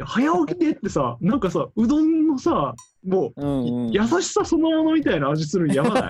[0.00, 2.74] 早起きてってさ、なんかさ、うどんのさ、
[3.06, 3.90] もう、うんうん。
[3.92, 6.08] 優しさそのものみたいな味するんやばな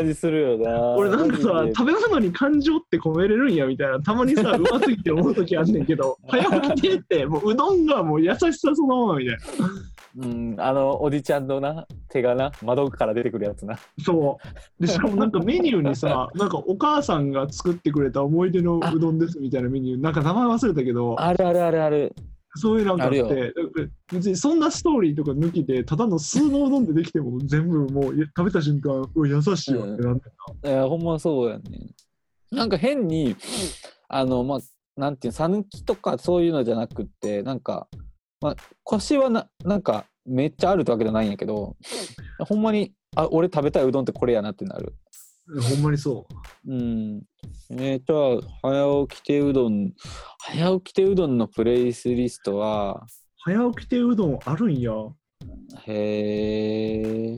[0.00, 0.04] い？
[0.04, 0.80] 味するよな。
[0.96, 9.40] 俺なんかさ食べ物に感情って込めれるんやみたいなたまにさ うますぎて思う時あんねんけど早起きてってもううどんがもう優しさそのものみたいな
[10.14, 13.78] うん、あの、おじちゃんのな、手がな、窓から出てくるやつな。
[14.04, 14.38] そ
[14.78, 22.14] うでしかもなんかメニューにさ なんかお母さんが作ってくれた思い出のうどんですみたいなメニューなんか名前忘れたけどあるあるあるある。
[22.54, 23.54] そういうなんかあって
[24.12, 30.24] 別にそんなストーリーとか抜きでただの素のうどんでできても全部もう食べた瞬間うわ優しいわってなんだ
[30.64, 31.62] いや、ほんまそうやね。
[32.50, 33.36] なんか変に、
[34.08, 34.60] あの、まあ、
[34.96, 37.88] なんていうの、さぬきとかそういうのじゃなくって、なんか、
[38.40, 41.76] まあ、腰はな、なんか、めっちゃあるってわけじゃないんやけど、
[42.40, 44.94] ほんまに、あ、俺食べたいうどんってこれやなってなる。
[45.46, 46.26] ほんまにそ
[46.66, 47.22] ううん。
[47.70, 49.92] えー、じゃあ、早起きてうどん、
[50.38, 53.06] 早起きてうどんのプレイスリストは、
[53.38, 54.92] 早起きてうどんあるんや
[55.86, 57.36] へえ。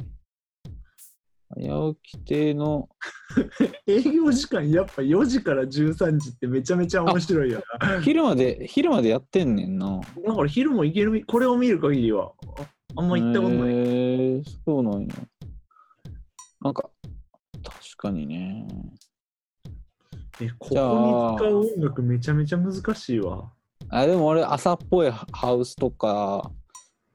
[1.56, 2.88] 早起きての、
[3.86, 8.00] 営業時間やっぱ4時から13時ってめちゃめちゃ面白いよな。
[8.02, 10.00] 昼まで、昼までやってんねんな。
[10.26, 13.68] だから昼も行ける、これを見る限りは、ああんま行ったことない。
[13.72, 15.14] へえそうなんや。
[16.60, 16.90] なんか、
[17.64, 18.66] 確かにね。
[20.40, 23.52] え、ここに使う音楽めちゃめちゃ難しいわ。
[23.88, 26.50] あ、でも俺、朝っぽいハウスとか、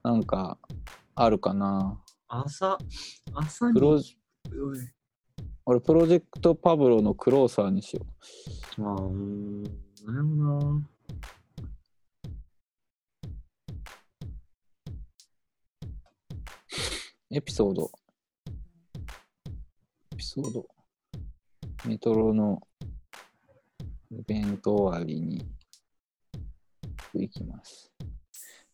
[0.04, 0.58] なんか、
[1.16, 2.02] あるかな。
[2.28, 2.78] 朝、
[3.34, 4.04] 朝プロに。
[5.66, 8.06] 俺、プロジェクトパブロのクローサーにしよ
[8.80, 8.84] う。
[8.84, 9.70] あーうーん、な
[10.14, 10.90] るほどな。
[17.32, 17.92] エピソード。
[20.20, 20.66] エピソード。
[21.88, 22.62] メトロの
[24.12, 25.48] イベント終わりに
[27.14, 27.90] 行きます。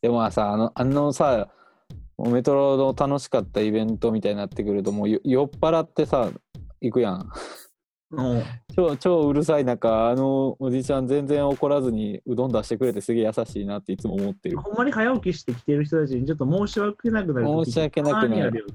[0.01, 1.47] でもさ、あの、あのさ、
[2.17, 6.31] メトロの楽しかったイベントみたいになってくると、もうよ酔っ払ってさ、
[6.81, 7.29] 行くやん。
[8.09, 8.43] うん
[8.75, 18.65] 超超うるさい中あのおじちゃん全然怒らずにうどん出してくれてすげえ優しいなっていつも思ってるほんまに早起きしてきてる人たちにちょっと申し訳なくなる時申し訳なくなる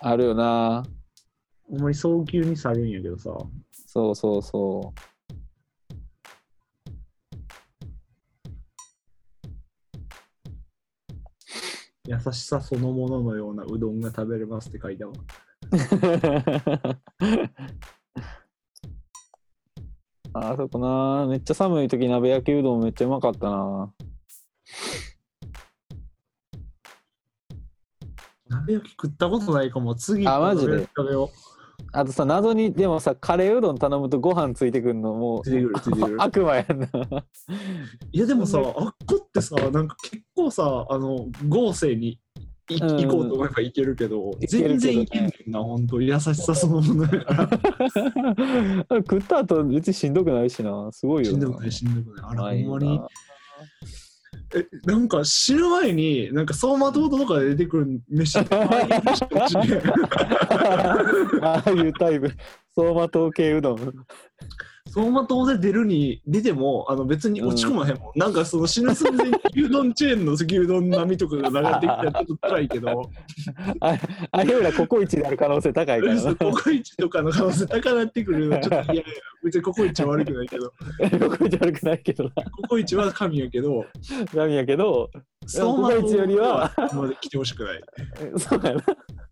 [0.00, 0.84] あるよな
[1.72, 3.30] あんまに早急に去るんやけどさ。
[3.86, 4.92] そうそうそ
[12.06, 15.12] 優しさそのもののようなうどんが食べれますって書いてある。
[15.12, 15.16] う
[20.34, 23.92] あそこなめっちゃ寒い時鍋焼きうどんめっちゃうまかったな
[28.48, 29.94] 鍋焼き食ったことないかも。
[29.94, 30.80] 次、あマジで？
[30.96, 31.30] 食べよ
[31.92, 35.50] あとさ謎にでもさカレーうどん頼むとご飯ついてくんのもう。
[36.18, 36.86] 悪魔やんな
[38.12, 42.18] いやでもさ、あっこってさ、なんか結構さ、あの、豪勢に
[42.68, 46.00] いうん行こうと思えばいけるけど、全然いけんねんな、ほんと。
[46.00, 47.48] 優しさそのものやから。
[48.98, 52.26] 食った後別にしんどくないしなすごいよなしんどくない、しんどくない。
[52.28, 53.08] あれ、ないほんまにな。
[54.54, 58.46] え、なんか死ぬ前に、なんか走馬灯とかで出てくる飯、あ
[61.64, 62.32] あいうタイプ。
[62.76, 63.76] 走馬灯系うどん。
[64.86, 73.10] 走馬灯で出るに出てもあの別に落ち込まへんもん、なんかその死ぬ寸前に牛丼チェーンの牛丼並みとかが流れてきたら ちょっと辛いけど。
[73.80, 73.98] あ
[74.32, 76.14] あれよりココイチである可能性高いから。
[76.14, 79.08] なココイチとかの可能性高なってくるのはちょっと嫌や。
[79.44, 80.72] 別にココイチは悪くないけど。
[81.30, 82.30] ココイチ悪くないけどな。
[82.30, 83.84] ココイチは神やけど
[84.40, 85.10] ダメやけど
[85.42, 87.82] 走馬灯ココイチよりはまで来てほしくない
[88.38, 88.82] そうやな。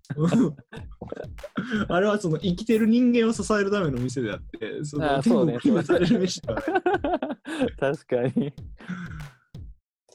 [1.89, 5.59] あれはその生きてる人間を支えるための店であってそのあそうね。
[5.63, 6.67] 天国にされる飯ではない。
[7.79, 8.53] 確かに。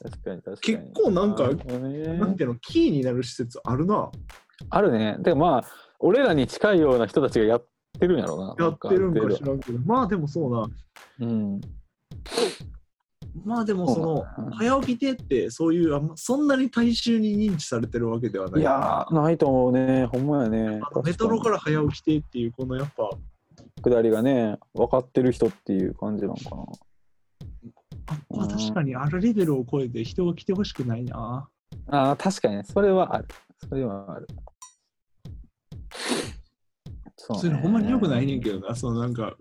[0.00, 0.56] 確かに確かに。
[0.60, 1.58] 結構なんかなん
[2.36, 4.10] ていうのキーになる施設あるな。
[4.70, 5.16] あるね。
[5.20, 5.64] でもまあ
[5.98, 7.66] 俺らに近いような人たちがやっ
[7.98, 8.66] てるんやろうな。
[8.66, 9.78] やってるんか知らんけど。
[9.84, 10.68] まあでもそうな。
[11.20, 11.60] うん
[13.44, 18.60] まあでもその早起き亭ってそういうあんまそんなに大衆に認知されてるわけではない。
[18.60, 20.06] いやーないと思うね。
[20.06, 20.80] ほんまやね。
[21.04, 23.10] メトロから早起き亭っていうこのやっぱ
[23.82, 26.62] 下りがね分かってる人っていう感じなのかな。
[28.06, 31.48] あまあ確かにあるレベルを超えて人が来てほしくないな。
[31.88, 32.62] ああ確かにね。
[32.64, 33.28] それはある。
[33.68, 34.28] それはある
[37.16, 39.36] そそういうのほんまに良くないねんけどな、そのなんか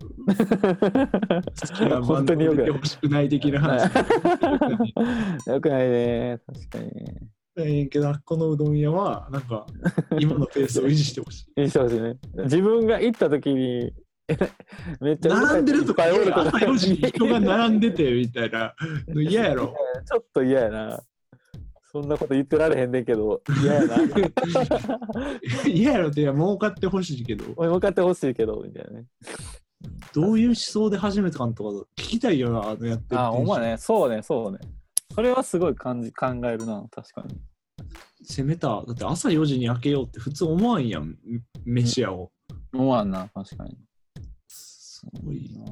[2.03, 2.69] 本当に良くない。
[2.69, 3.83] ほしくない的な話。
[5.49, 6.39] よくないね。
[6.45, 6.91] 確かに
[7.65, 7.83] ね。
[7.85, 9.65] んけど、このうどん屋はなんか
[10.19, 11.61] 今のペースを維持してほしい。
[11.61, 12.17] いいしてほしいね。
[12.43, 13.93] 自分が行った時に
[15.01, 18.73] めっちゃ並んでるとか、いっぱいおると朝4時に人が並んでてみたいな。
[19.07, 19.75] の嫌やろ。
[20.05, 21.03] ちょっと嫌やな
[21.93, 23.97] そんなこと言ってられへんねんけど嫌やな
[25.65, 27.45] 嫌やろっていや儲かってほしいけど。
[27.55, 29.05] 向かってほしいけどみたいなね
[30.13, 34.59] どういう思想で始めたかんとか聞きたいよな、あのやってるあお店主前ねそうねそうね
[35.13, 37.39] それはすごい感じ考えるな確かに
[38.23, 38.69] 攻めた。
[38.69, 41.15] だって朝4時に開けようって普通思わんやん、
[41.65, 42.31] 飯屋を。
[42.73, 43.77] 思わんな確かに
[44.47, 45.51] すごい。
[45.53, 45.65] な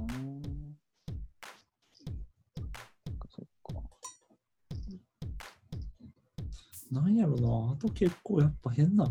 [6.91, 9.07] なんやろな、あと結構やっぱ変な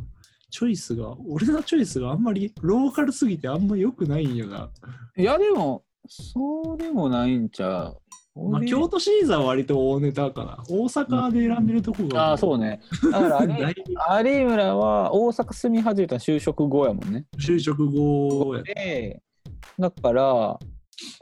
[0.50, 4.70] チョイスが、俺のチョイスがあんまりローカルすぎてあんま良くないんよな。
[5.16, 8.00] いやでもそうでもないんちゃう。
[8.34, 10.62] まあ、俺京都シーザーは割と大ネタかな。
[10.68, 12.28] 大阪で選んでるとこが。
[12.28, 12.80] ああそうね。
[13.10, 17.26] だから 有村は大阪住み始めたの就職後やもんね。
[17.38, 18.62] 就職後や。
[18.62, 19.22] で
[19.78, 20.58] だから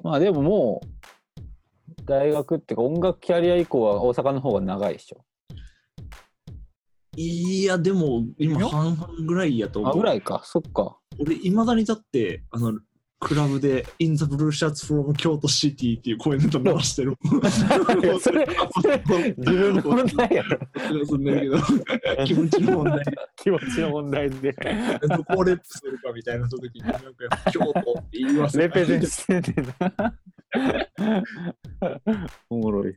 [0.03, 5.25] まあでももう大学っていうか音楽キャリア以降は大阪の方が長いでしょ
[7.21, 9.93] いや、でも今半々ぐらいやと思う。
[9.93, 12.79] あぐらいかそっか俺、いまだにだって、あの、
[13.19, 17.17] クラブで、In the Blue Shirts from 京都 City っていう声ネタ流してる。
[18.21, 21.59] それそれ自分の問題やろそんなけど、
[22.25, 23.05] 気持ちの問題。
[23.35, 24.57] 気持ちの問題で
[25.09, 27.01] どこをレップするかみたいな時に、なんか
[27.51, 31.25] 京都って言いますレペゼンしてんねんな
[32.49, 32.95] おもろい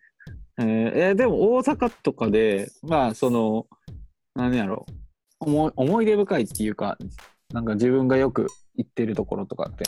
[0.60, 3.66] えーえーでも大阪とかでまあその
[4.36, 4.86] 何やろ
[5.39, 6.98] 思い思い出深いっていうか
[7.53, 9.84] なんか自分がよく行ってるところとかって。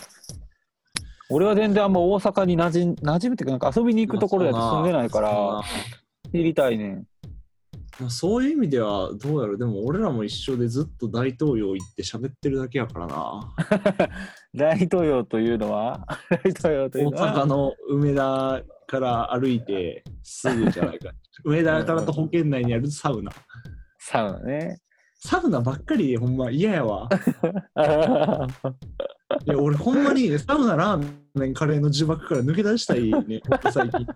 [1.30, 5.62] 俺は全然あんま大阪に馴染ん馴染むっていうかなんか遊びに行くところやと住んでないから
[6.30, 7.04] 知りたいね
[8.08, 9.58] そういう意味ではどうやろう。
[9.58, 13.54] でも俺らも一緒でずっと大東洋行って喋ってるだけやからな。
[14.54, 16.04] 大東洋というのは？
[16.28, 17.44] 大東洋という大のは？
[17.44, 21.12] 阪の梅田から歩いてすぐじゃないか。
[21.44, 23.30] 梅田からと保険内にあるサウナ
[24.06, 24.80] サウナね。
[25.14, 27.08] サウナばっかりでほんま嫌やわ。
[29.46, 31.23] いや俺ほんまにサウナラーメン
[31.54, 34.06] カレーの呪縛から抜け出したいね ほんと最近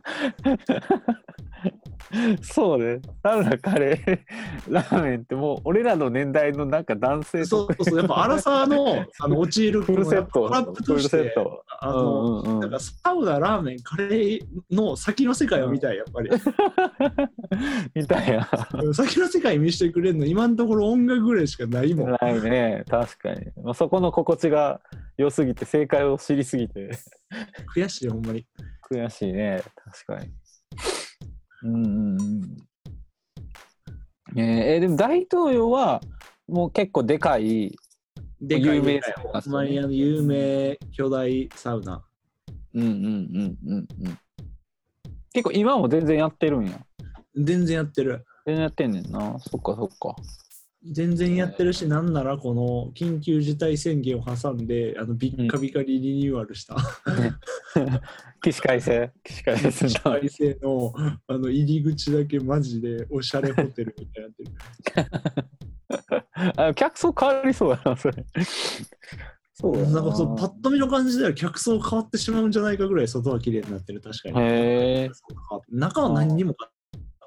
[2.42, 3.00] そうね。
[3.22, 10.48] サウナ、カレー、ラーメンってもう俺らの年代のなんか男性そうそうやっぱアラサーの あの陥るフルセット。
[10.48, 11.62] トラップとしてセット。
[11.80, 14.40] あの、うんうんうんなんかサウナラーメンカレー
[14.70, 16.30] の先の世界を見たいやっぱり
[17.94, 18.48] みたいな。
[18.94, 22.84] 先の世界見せてくれるの今のところ音楽ぐらいしかないもんないね。
[22.88, 23.46] 確かに。
[23.62, 24.80] まあ、そこの心地が
[25.18, 26.90] 良すぎて、正解を知りすぎて、
[27.76, 28.46] 悔しいほんまに
[28.88, 29.62] 悔しいね。
[30.06, 30.30] 確かに。
[31.64, 32.56] うんうんうん。
[34.36, 34.44] えー
[34.74, 36.00] えーでも大統領は
[36.46, 37.76] もう結構でかい、
[38.40, 42.04] でかい有名でかいなほんまにあの有名巨大サウナ
[42.74, 44.18] うんうんうんうんうん。
[45.32, 46.78] 結構今も全然やってるんや。
[47.34, 49.36] 全然やってる全然やってんねんな。
[49.40, 50.14] そっかそっか。
[50.85, 56.76] 全然やってるし、なんならこの緊急事態宣言を挟んで、あのビッカビカにリニューアルした、
[58.43, 60.01] 起死回生起死回生するな。
[60.01, 60.93] 体制の
[61.26, 65.51] あの入り口だけマジでおしゃれホテルみたいになってる。
[66.57, 68.24] あ客層変わりそうやな、それ。
[69.55, 75.11] そうやなんかそうパッと見の感じでは客層変わってしまうんじゃないかぐらい外は綺麗になってる、確かに。
[75.70, 76.70] 中は何にも変わ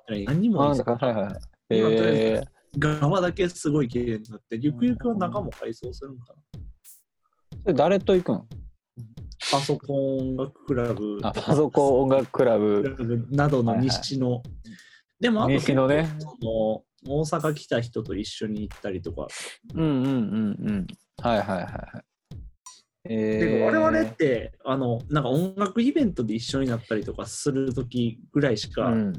[0.02, 0.26] ってない。
[0.26, 1.32] 何にもあないなんかはいは
[1.70, 1.78] い。
[1.78, 2.61] 今とりあえへえ。
[2.78, 6.40] 側だけすごい綺麗になって、ゆくゆくは中も改装するのかな。
[7.62, 8.48] それ誰と行くん？
[9.52, 13.28] パソコン音楽クラブあ、パソコン音楽クラクブ。
[13.32, 14.42] などの西の。
[15.20, 19.28] でもあと西のねその大阪来た人と一緒に行ったりとか。
[19.74, 20.88] うんうんうんうん。
[21.22, 22.04] はいはいはいはい。
[23.06, 29.14] えでー、も我々ってあのなんか音楽イベントで一緒になったりとかするときぐらいしか、うん、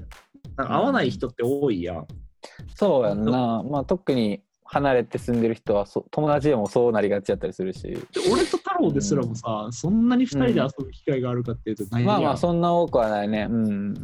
[0.57, 2.07] なんか会わない人って多いやん。
[2.83, 3.63] そうやんな。
[3.63, 7.83] まあ特に離れて住んでる人はそ友達でもそうなりがちやったりするし。
[7.83, 7.99] で
[8.33, 11.85] 俺と太郎ですらもさ、そんなに二人で遊ぶ機会があるかっていうと。
[12.01, 13.47] まあまあそんな多くはないね。
[13.49, 13.95] うん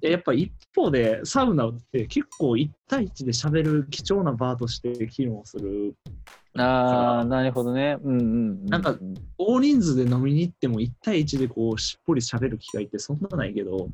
[0.00, 5.96] やっぱ一方でサウナって結構1対1で喋る貴重なバーとして機能する
[6.56, 7.96] ああ、なるほどね。
[8.02, 8.24] うんうんう
[8.54, 8.66] ん。
[8.66, 8.96] なんか
[9.38, 13.88] 大人数で飲みに行っても1対1でこうしっぽり喋る機会ってそんなないけど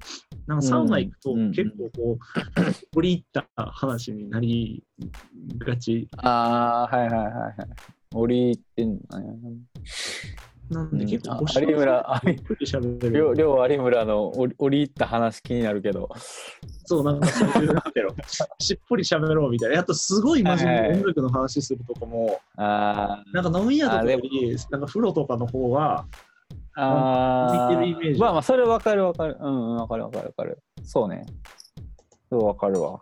[0.47, 2.63] なんかサウナ行くとうん結構こう
[2.95, 4.83] 掘り入った話になり
[5.59, 7.55] がちああ、はいはいはいはい。
[8.15, 9.57] 折り入ってんのね。
[10.71, 16.09] なんで結構こ有村 ゆっくり喋両る両有村の折り入った話気になるけど。
[16.89, 18.15] そうなんかそういうなんていうの
[18.61, 26.07] しっぽり喋ろうみたいなあとすごい真面目に音楽の話するとかもあなんか飲み屋とかよりなんか風呂とかの方が
[26.77, 27.69] あ。
[27.71, 29.37] 似てるイメージまあまあ、それわかるわかる。
[29.41, 30.63] うんうん、わかるわかるわかる。
[30.85, 31.25] そうね。
[32.31, 33.01] そうわかるわ。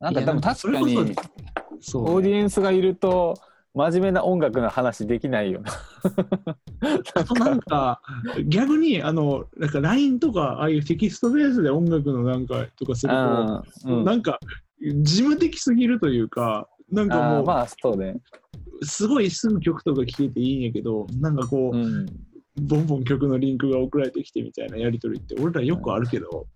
[0.00, 3.34] なんかでも確かに、オーディエンスがいると、
[3.76, 5.70] 真面目な音楽の話できないよな。
[7.14, 8.00] あとなんか
[8.46, 14.40] 逆にあのなんか LINE とかああいうテキストベースで音楽のなんかとかすると、うんうんなんか
[14.80, 18.16] 事務的すぎるというかなんかもう、まあ、そうね。
[18.82, 22.06] すごいすぐ曲とか聴けていいんやけどなんかこう、うん。
[22.58, 26.46] ボンボン曲のリンクが送られてきてみたいなやり取りって俺らよくあるけど、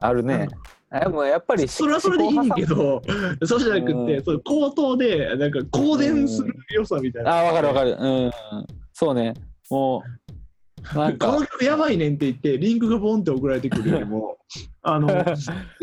[0.00, 0.48] あるね。
[0.90, 3.02] でもやっぱり、それはそれでいいけど
[3.44, 7.96] そうじゃなくて、うんそう口頭でなんか公電する良さみたいな、ああ、わかるわかる。
[7.98, 8.30] うん。
[8.92, 9.34] そうね。
[9.70, 10.32] もう、
[10.94, 14.38] このか、曲やばいねんって言って、リンクがボンって送られてくるよりも、
[14.82, 15.24] あの、だ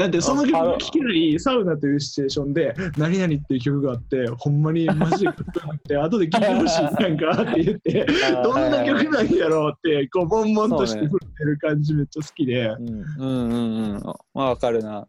[0.07, 8.05] ってその曲が聴けないサウナというシチュエーションで、何々っていう曲があって、ほんまにマジでかっこよくて、後で聴いてほしいなんかって言って、
[8.43, 14.03] どんな曲なんやろうって、こう、ボンボンとして振ってる感じめっちゃ好きで、うんうんうんうん。
[14.03, 15.07] まあ、わかるな。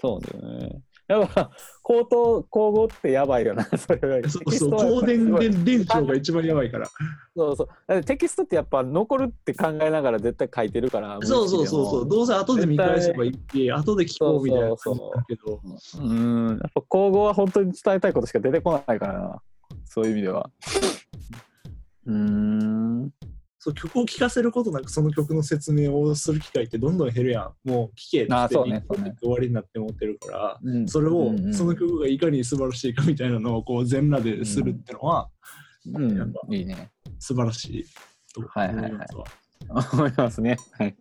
[0.00, 0.82] そうだよね。
[1.08, 1.50] やっぱ、
[1.82, 4.28] 口頭、口語ってやばいよな、 それは。
[4.28, 6.88] そうそう、テキストはやっ高ぱすごい電で電長が一番やばいから。
[7.36, 8.04] そうそう。
[8.04, 11.18] テキストってやっぱ残るって考えながら絶対書いてるから。
[11.22, 15.60] そうそうそうそう、どうせ後で見返せばいい後で聴こうみたいなそうそうけど、
[16.00, 16.02] う。
[16.02, 16.48] うん。
[16.50, 19.42] やっぱ口語は本当に伝えたいことしか出てこないからな。
[19.84, 20.50] そういう意味では。
[22.06, 23.12] うーん。
[23.64, 27.52] そう曲を聴かせることなくその曲の説明をする機会ってどんどん減るやん。
[27.62, 35.30] もう聴けってあそうねリンクで終わりになって思ってるから、うんそれを、うんうんその曲がいかに素晴らしいかみたいなのをこう全裸でするってのは
[35.86, 36.90] うんやっぱいいね。
[37.20, 37.84] 素晴らしい
[38.34, 39.24] と思はいはいはいいますわ。
[39.92, 40.56] 思いますね。
[40.72, 40.96] はい。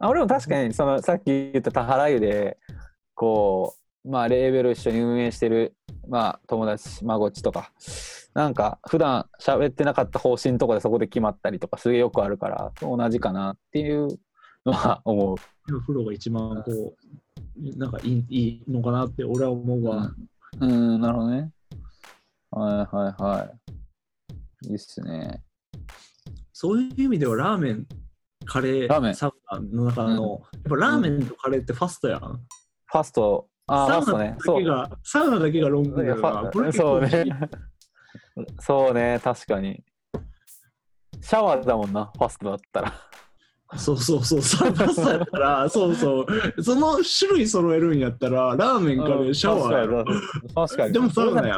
[0.00, 2.58] あ俺も確かにそのさっき言った田原湯で
[3.14, 5.74] こうまあレーベル一緒に運営してる
[6.08, 7.72] まあ友達孫っちとか
[8.34, 14.08] なんか普段喋ってなかった方針とかでそこで決まったりとかすげえよくあるから同じかなっていう
[14.66, 15.36] のは 思う。
[15.80, 16.96] 風呂が一番こ
[17.56, 20.14] う、なんかいいいいのかなって俺は思うわ。
[20.60, 21.50] うん、なるほどね。
[22.50, 23.50] はいはいは
[24.64, 24.68] い。
[24.68, 25.42] いいっすね。
[26.52, 27.86] そういう意味ではラーメン、
[28.44, 32.20] カレー、ラーメンサウナの中の、やっぱラーメンとカレーってファストやん。
[32.20, 34.36] ファスト、サウナだ。
[34.40, 34.64] そうけ。
[34.64, 37.24] が、サウナだけがロングだから、そうね。
[38.60, 39.82] そうね、確かに。
[41.20, 42.92] シャワーだもんな、ファストだったら。
[43.76, 50.04] そうそうそう、サウナスタやったら、 そうそう、その種類揃えるんやったら、ラーメン、カレー、シャワーやろ。
[50.54, 50.92] 確かに。
[50.92, 51.56] でもサウナや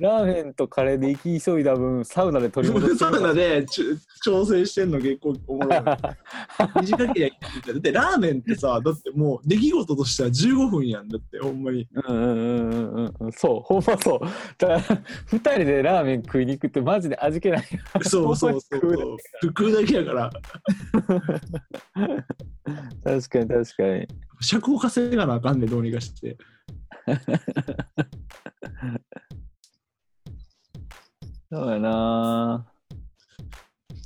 [0.00, 3.64] ラーメンとカレーで行き急いだ分、サウナで取り戻して サウナで
[4.24, 5.80] 調整してんの結構おもろい。
[6.82, 11.86] 短けりゃいいだってラーメンってさ、だってもう出来事としては15分やんだって、ほんまに。
[12.08, 13.32] うんうんうんうんうん。
[13.32, 14.20] そう、ほんまそう。
[14.58, 14.80] だから、
[15.26, 17.64] 二人でラーメン食いに行くってマジで味気ない。
[18.02, 18.80] そうそうそう。
[19.42, 20.30] 食うだけやから、
[23.04, 24.08] 確かに確かに。
[24.40, 26.36] 尺を稼がなあかんねんどうにかして。
[31.50, 32.66] そうやな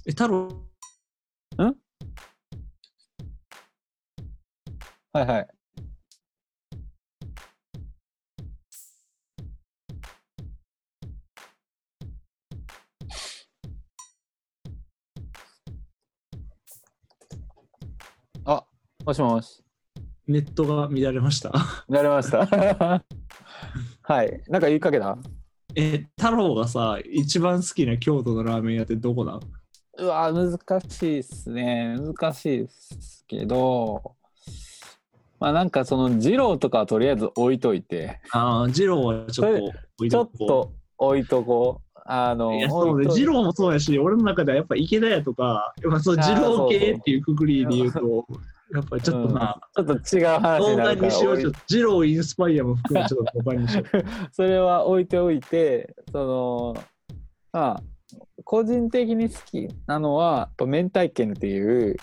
[0.06, 0.48] え、太郎、
[5.12, 5.57] はいはい。
[19.04, 19.62] もしもし。
[20.26, 21.50] ネットが乱れました。
[21.88, 22.46] なりました。
[24.02, 24.42] はい。
[24.48, 25.16] なんか言いかけた？
[25.74, 29.40] え、太郎がさ、一番好きな京都のラーメン屋ってどこなん
[29.98, 30.58] うわ、難
[30.90, 31.96] しいっすね。
[31.98, 34.14] 難しいっすけど、
[35.40, 39.64] まあなんかその二郎とかはとりあえず置いといて、ああ、二郎はちょっと
[39.98, 42.00] 置いちょとこうっと置いとこう。
[42.10, 48.26] あの、いやそうね、二郎もそうやし、俺の中ではやっぱ池田屋とか、やっぱそう二郎系っていうくくりで言うと、
[48.74, 54.04] やっぱりちょっとな、ちょっと違う話動になるから画にしよう、置いちょっと二郎インスパイアも含めちょっと他にしよう。
[54.32, 56.76] それは置いておいて、その、
[57.52, 57.82] まあ、
[58.44, 61.96] 個人的に好きなのは、やっぱ明太圏っていう、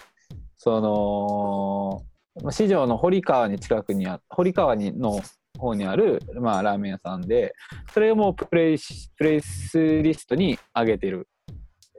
[0.58, 2.04] その、
[2.44, 5.20] まあ市場の堀川に近くにあ、堀川にの
[5.58, 7.54] 方にある、まあ、ラーメン屋さんで、
[7.94, 11.28] それをもうプレイしプレイスリストに上げてる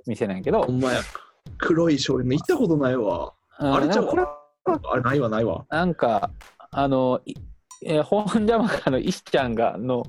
[0.07, 1.01] 店なんやけどほ、んまや。
[1.59, 3.33] 黒い少年、行ったことないわ。
[3.61, 4.25] うんあれちゃうこれ
[4.91, 5.65] あれないわ、ないわ。
[5.71, 6.31] なんか、
[6.71, 7.35] あの、い
[7.85, 10.03] えー本邪魔かの石ちゃんがの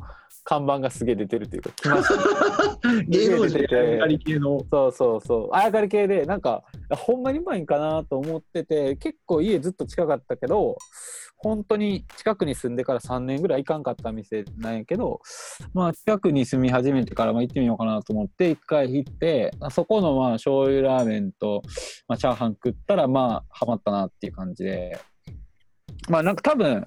[0.46, 4.62] 看板がすげえ出てるというか、来ました芸能人あり系の。
[4.72, 5.50] そうそうそう。
[5.52, 10.78] あやかり系で、なんか、ほんまにうまいんかなと思ってて、結構家ずっと近かったけど、
[11.40, 15.22] 本当に近くに住んでから3年ぐらい行かんかった店なんやけど、
[15.74, 21.62] まあ近くに住み始めてからまあ行ってみようかなと思って、一回行って、あそこのまあ醤油ラーメンと、
[22.08, 25.00] まあ、チャーハン食ったらまあハマったなっていう感じで、
[26.10, 26.84] まあなんか多分、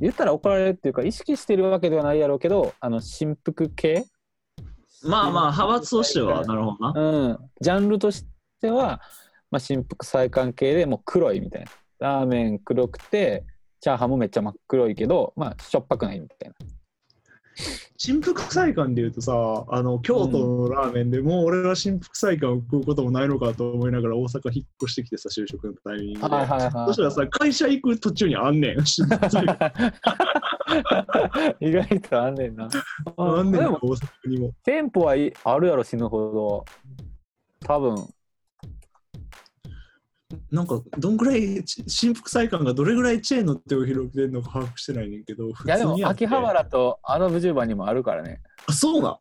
[0.00, 4.04] 言ったら怒られるっていうか、意識してるわけではないやろうけど、あの、新福系？
[5.02, 7.00] まあまあ、派閥としては、なるほどな。
[7.00, 8.24] うん、ジャンルとし
[8.60, 9.00] ては、
[9.50, 11.70] まあ、新福再関係でもう黒いみたいな。
[12.00, 13.44] ラーメン黒くて、
[13.80, 16.54] チャーハンもめっちゃ真っ黒いけど、まあ、しょっぱくないみたいな。
[17.96, 19.32] 新福祭館で言うとさ、
[19.68, 26.26] あの京都のラーメンでもう俺は新福祭館を食うこともないのかと思いながら大阪引っ越してきてさ、就職のタイミングで。
[26.28, 28.78] はいはいはいそしたらさ、会社行く途中にあんねん。
[31.60, 32.68] 意外とあんねんな。
[33.16, 34.52] あんねん、大でも、阪にも。
[34.62, 36.64] 店舗はいあるやろ、死ぬほど。
[37.66, 38.08] 多分
[40.50, 48.42] なんか、どんぐらい、ち新福祭館がどれぐらいチェーンの手を広げてるのか把握してないねんけど、普いやでも秋葉原と麻布十番にもあるからね。
[48.66, 49.18] あ、そうなん？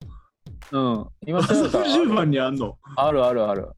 [0.75, 1.07] うん。
[1.25, 2.77] 今麻布十番にあんの？
[2.97, 3.69] あるあるある。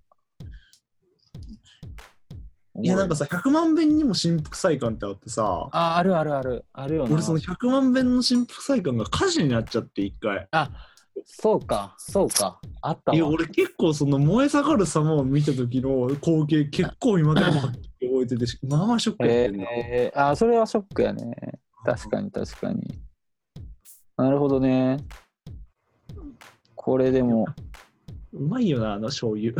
[2.81, 6.65] いや、なんかさ、100万遍にも新福祭館ってあってさ、ああるあるある。
[6.73, 7.13] あるよな。
[7.13, 10.47] 俺その100万遍の新福祭館が火事になっちゃって、一回。
[11.25, 12.59] そうか、そうか。
[12.81, 13.31] あったいや、わ。
[13.31, 17.77] 俺結構その燃え盛る様を見た時の光景結構今でも覚
[18.23, 19.63] えててし、まあまあショックやってんな。
[19.71, 21.35] えー、あそれはショックやね。
[21.85, 23.01] 確かに確かに。
[24.17, 24.97] なるほどね。
[26.75, 27.45] これでも、
[28.33, 29.51] うまいよな、あの醤油。
[29.51, 29.55] い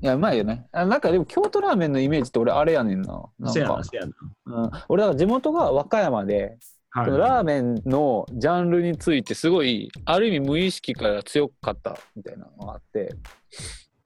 [0.00, 0.66] や、うまいよね。
[0.72, 3.24] あなんかでも京都ラーメンのイメージって俺あれやねんな。
[3.38, 4.12] なんかせやな、せやな。
[4.46, 6.58] うん、俺だから地元が和歌山で、
[6.90, 7.04] はい。
[7.06, 13.14] そのラーメンのジャンルについてすごいある意味無意識から強かったみたいなのがあって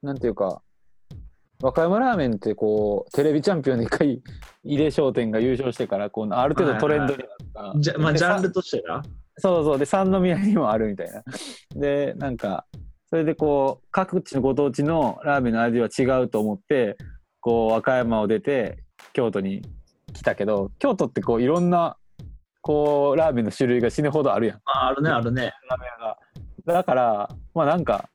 [0.01, 0.61] なんていうか
[1.61, 4.21] 和歌山ラーメンってこうテレビチャンピオンで一回
[4.63, 7.23] 入江商店が優勝してからこうある程度トレンドに
[7.53, 9.01] なった、じゃまあ、でジャンルとしてな。
[9.37, 9.79] そうそう。
[9.79, 11.23] で三宮にもあるみたいな。
[11.75, 12.65] でなんか
[13.09, 16.97] それでこう各地のご当地のラーメンの味は違うと思って
[17.39, 18.83] こう和歌山を出て
[19.13, 19.61] 京都に
[20.13, 21.97] 来たけど京都ってこういろんな
[22.65, 24.57] こうラーメンの種類が死ぬほどあるやん。
[24.65, 25.53] ああるね、あるね。
[25.69, 26.17] ラーメン屋が。
[26.65, 28.09] だからまあなんか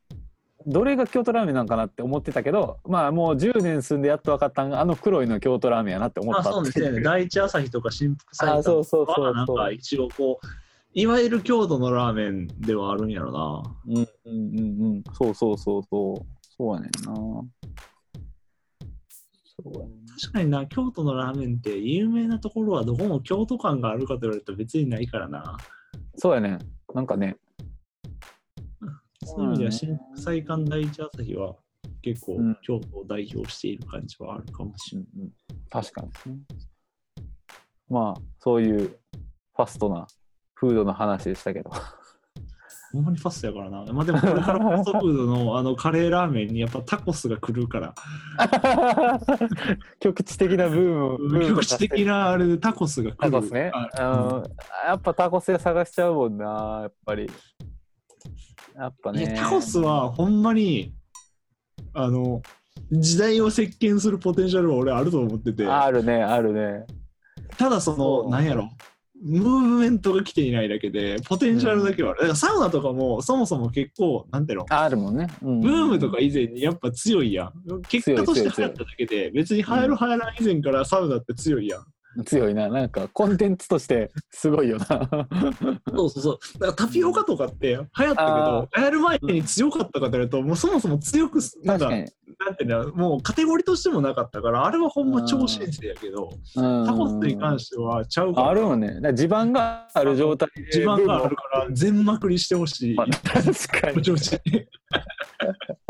[0.67, 7.01] どれが京都ラーメンなんかなって思ってたけどまあもう10年住んでやっと分かったんがあの黒いの京都ラーメンやなって思まあったそうですね。
[7.01, 10.47] 第一朝日とか新福あ祭そうそうそうそうはなんか一応こう、
[10.95, 13.63] いわゆる京都のラーメンではあるんやろな。
[13.87, 15.05] うんうんうんうん。
[15.13, 16.27] そうそうそうそう。
[16.57, 17.45] そうやねんな
[19.63, 25.57] 確かにな、京都のラーメンって有名なところはどこも京都感があるかと言われると別にないからな。
[26.17, 26.51] そうやね。
[26.51, 26.59] ん
[26.95, 27.37] なんかね。
[29.25, 31.55] そういう意味では新福祭館第一朝日は
[32.03, 32.59] 結構うん。
[32.63, 35.09] 京都を代表している感じはあるかもしれない。
[35.17, 35.33] うんうん。
[35.69, 36.39] 確かにですね。
[37.89, 40.07] まあそういうファストな
[40.55, 41.71] フードの話でしたけど
[42.93, 43.85] ほんまにファストやからな。
[43.93, 47.95] まあでもこれからファストフードのあのカレーラーメンにやっぱタコスが来るから、
[50.01, 53.31] 局地的なブーム局地的なあれでタコスが来る。
[53.31, 54.43] タコスね、あうん、
[54.89, 57.31] やっぱタコス屋探しちゃうもんなやっぱり。
[58.77, 59.37] やっぱね。
[59.39, 60.93] タコスはほんまに
[61.95, 62.43] あの
[62.91, 65.65] 時代を席巻するポテンシャルは俺あると思ってて。
[65.65, 66.87] あるねあるね。
[67.57, 68.69] ただそのなんやろ
[69.23, 75.61] ムーブメントが来ていないだけでポテンシャルだけはある、だからサウナとかもそもそも結構なんていうのあるもんね、うん。
[75.61, 77.83] ブームとか以前にやっぱ強いやん。
[77.89, 81.85] 結果として流行っただけで別に流行る流行らん以前からサウナって強いやん
[82.27, 82.69] 強いな。
[82.69, 84.87] なんかコンテンツとしてすごいよな。
[85.95, 86.39] そうそうそう。
[86.55, 92.07] だからタピオカとかって流行ったけあど、流行る前に強かったかというと、もうそもそも強くす、なんか、なん
[92.57, 98.95] ていうの、もうカテゴリーとしてもなかったから、あれはほんま超新星やけど、うん、タコスに関してはちゃうから、あるよね。
[98.95, 102.95] だから地盤がある状態で地盤があるから、全まくりしてほしい。
[102.95, 104.03] まあ確かに。
[104.03, 104.15] 調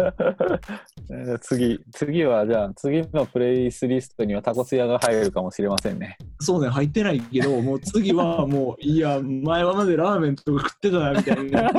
[1.10, 6.16] 子えー次次はじゃあ次のプレイスリストにはタコス屋が入るかもしれませんね。
[6.40, 11.70] そうね、入ってないけど、もう次はもう、いや、前はまでラーメンとか食ってたな、みたいな。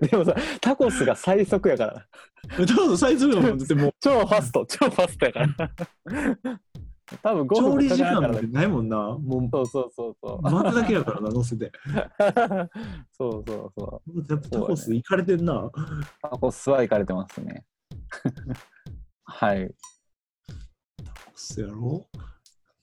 [0.00, 2.06] でもさタコスが最速やから。
[2.56, 6.60] 多分最速だもん、だってもう、超ファスト超ファストやから
[7.22, 8.96] 多分5分調理時間なんてないもんな。
[9.18, 11.70] もそうそうそうそうう、巻くだけやからな、乗せて。
[13.12, 15.70] そうそうそうやっぱタコスいかれてんな。
[16.20, 17.64] タコスは行かれてますね
[19.24, 19.72] はい
[21.04, 22.08] タコスやろ？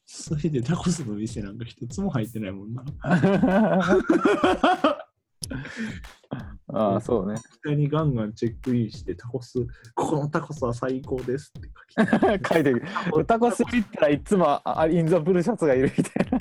[0.06, 2.86] それでタコスの店なんか一つも入ってないもんな。
[6.74, 9.60] ああそうね下にガンガンチェックインしてタコス、
[9.94, 12.84] ここのタコスは最高ですって書き 書いてる
[13.28, 16.40] タコス行ったらいつもあインザブルーシャツがいるみたいな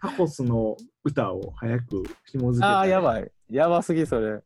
[0.00, 3.02] タコスの歌を早く紐付けああ、やい。
[3.02, 3.30] ばい。
[3.50, 4.40] やばすぎ、それ。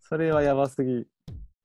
[0.00, 1.06] それはやばすぎ。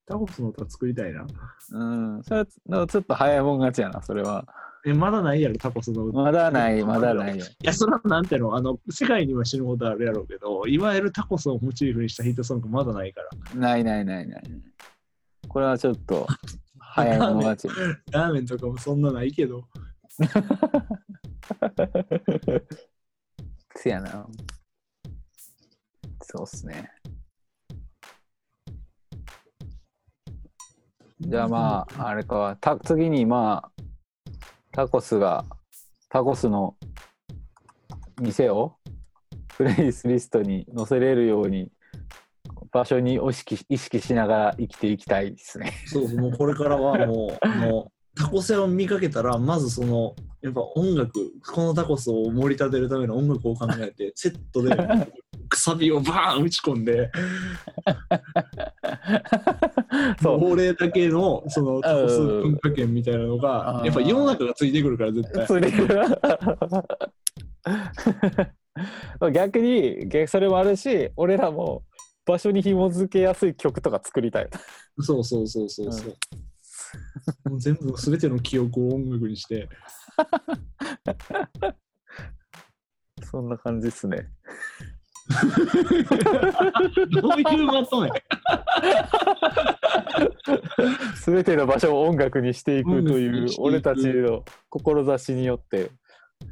[0.05, 1.28] タコスの歌作りたいな。
[1.72, 2.24] うん。
[2.24, 4.47] それはちょっと早いもん勝ちやな、それは。
[4.86, 6.21] え、まだないやろ、タコスの歌。
[6.21, 7.45] まだない、まだないよ。
[7.45, 13.30] いや、それはなんていうの、あの、世界には死ぬほどあるやろうけど、いわゆるタコスをモチーフにしたヒットソングまだないから。
[13.59, 14.43] ないないないない。
[15.47, 16.28] これはちょっと
[16.80, 17.67] 早いもん勝ち。
[18.11, 19.67] ラーメンとかもそんなないけど。
[23.75, 24.28] せやな。
[26.21, 26.91] そうっすね。
[31.19, 33.71] じゃあまあ、あれか、た次にまあ、
[34.78, 35.43] タコスが、
[36.07, 36.75] タコスの
[38.21, 38.75] 店を
[39.57, 41.71] プレイスリストに載せれるように、
[42.71, 45.73] 場所に意識意識しながら生きていきたいですね。
[45.88, 51.13] そう、もうこれからはもう、もう、タコス屋を見かけたら、まずその、やっぱ音楽、
[51.53, 54.76] このタコスを盛り立てるための音楽を考えて、 セットで、
[55.49, 57.11] くさびをバーン打ち込んで、
[60.22, 60.39] そう。
[60.39, 65.47] 法令だけの、そのタコス文化圏みたいなのがやっぱ世の中がついてくるから、絶対。
[65.47, 65.72] それ
[69.34, 71.84] 逆に逆それもあるし俺らも
[72.26, 74.49] 場所に紐付けやすい曲とか作りたい
[74.99, 76.15] そうそうそうそうそう。
[77.46, 79.70] もう全部、すべての記憶を音楽にして、
[83.24, 84.30] そんな感じっすね。
[87.22, 88.10] どういうまとめ？
[91.26, 95.92] 全ての場所を音楽にしていくという俺たちの志によって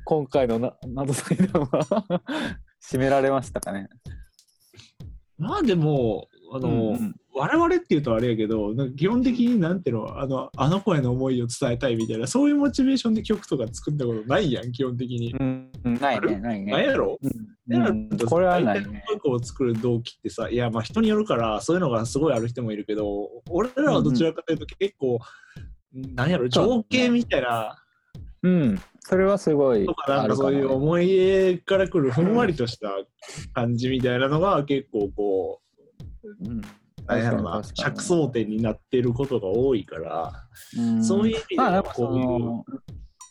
[0.04, 1.80] 今回のな謎祭壇は
[2.84, 3.88] 締められましたかね。
[5.38, 15.36] まあでも、あの、うんうん我々っていうとあれやけど、なんか基本的になんていうの、あの、あの子への思いを伝えたいみたいな、そういうモチベーションで曲とか作ったことないやん、基本的に。
[15.38, 15.70] うん
[16.00, 16.72] ないねないね。
[16.72, 17.20] ないやろ？
[17.22, 17.32] うん
[17.88, 19.04] うんこれはないね。
[19.10, 25.20] 音楽を作る動機ってさ、いや、まあ人によるから、そういうのがすごいある人もいるけど、俺らはどちらかというと結構、
[25.94, 27.76] なんやろ、情景みたいな、
[28.44, 32.90] うんそれはすごいとか、なあんかそういう思い出から来るふんわりとした
[33.54, 35.62] 感じみたいなのが結構こ
[36.24, 36.62] う、うん
[37.08, 37.62] なんやろな。
[37.62, 40.34] 確かに着想点になってることが多いから、
[40.78, 41.04] うん。
[41.04, 42.66] そういう意味ではこういうの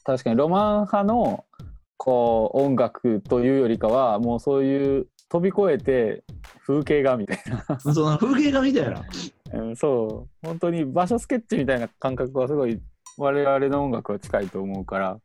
[0.05, 1.45] 確かにロマン派の
[1.97, 6.23] こう音楽というよりかはもうそういう飛び越えて
[6.67, 7.39] 風景画みたい
[7.81, 8.91] その風景画みたいな。
[8.91, 9.03] な、
[9.63, 10.47] うん、そう。
[10.47, 12.81] 本当に場所スケッチみたいな感覚はすごい
[13.17, 15.19] 我々の音楽は近いと思うから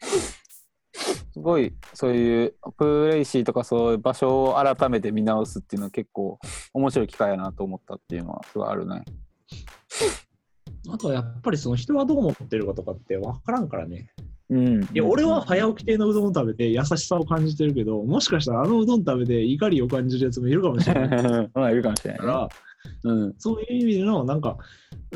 [0.94, 6.40] すごいそういうプレイシーとかそういう場所を改めて見直すっていうのは結構
[6.74, 9.04] 面白い機会やなと思ったっていうのはすごいあるね。
[10.92, 14.10] あとはやっぱりその人はどう思ってるかとかって分からんからね。
[14.50, 22.26] うん、いや、俺は早起き系のうどんを食べて優しさを感じてるけど、もしかしたらあのうどん食べて怒りを感じるやつもいるかもしれない まあいるかもしれないね。
[22.26, 22.50] から、
[23.04, 23.36] うん。
[23.38, 24.58] そういう意味での、なんか、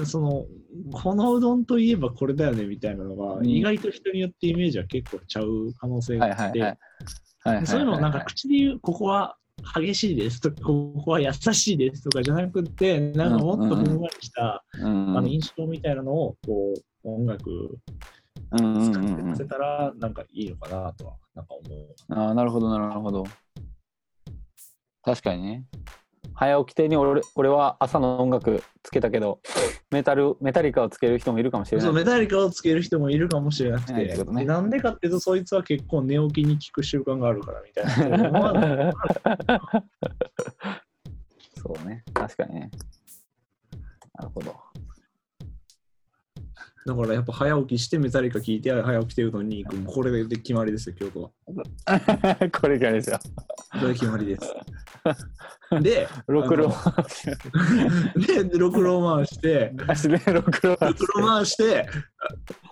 [0.05, 0.45] その、
[0.91, 3.47] このうどんといえばこれだよねみたいなのが、うん。
[3.47, 9.37] 意外と人によってイメージは結構ちゃう可能性はいがあって、そういうのをなんかはい口で言う、ここは
[9.75, 15.17] 激しいですとか、ここは優しいですとかじゃなくて、なんかもっとふんわりした、うん。
[15.17, 17.77] あの印象みたいなのを、こう、音楽
[18.51, 21.95] 使ってうんうん出せたら、なんかいいのかなとは、なんか思う。
[22.09, 23.23] ああ、なるほど、なるほど。
[25.03, 25.65] 確かにね。
[26.35, 29.39] 早起き亭に俺俺は朝の音楽つけたけど、
[29.91, 31.85] メタル、メタリカをつける人もいるかもしれない。
[31.85, 38.29] そうメタリカをつける人もいるかもしれなくて、はいってことねんでかっていうと、そいつは結構寝起きに聞く習慣があるからみたいな。
[38.31, 38.53] ま
[39.47, 39.83] あ
[41.55, 42.71] そうね、確かにね。
[44.15, 44.53] なるほど。
[46.85, 49.83] だからやっぱ早起きしてメタリカ聞いて早起きてうどんに行く。
[49.85, 51.29] これで決まりですよ、京都は。
[52.51, 53.19] これからですよ。
[53.79, 54.53] これ決まりです。
[55.81, 56.73] で、ろくろ
[58.15, 59.73] で、ろくろ回して、
[60.31, 61.87] ろくろ回して、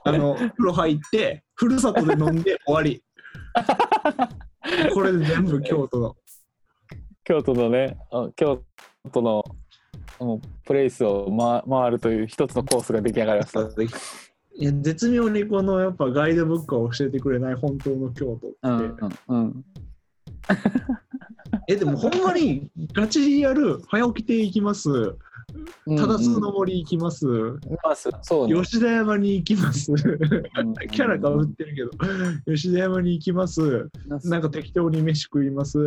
[0.03, 3.03] ああの、風呂入って、ふるさとで飲んで終わり。
[4.93, 6.15] これで全部京都の。
[7.23, 8.63] 京都のね、あ京
[9.11, 9.43] 都の
[10.65, 13.61] プレイスを、ま、回るという一つのコースが出来上がりました。
[14.53, 18.95] いや絶妙にこのやっぱガイドブックを教えてくれない本当の京都って、うんうん
[19.27, 19.65] うん。
[21.71, 25.15] えでもほんまにガチでやる早起き亭行きます。
[25.97, 27.25] ただ数の森行きます、
[27.83, 28.61] まあそそうね。
[28.61, 29.91] 吉田山に行きます。
[29.91, 30.73] うん。
[30.91, 31.91] キャラかぶってるけど
[32.45, 33.89] 吉田山に行きます。
[34.25, 35.79] なんか適当に飯食います、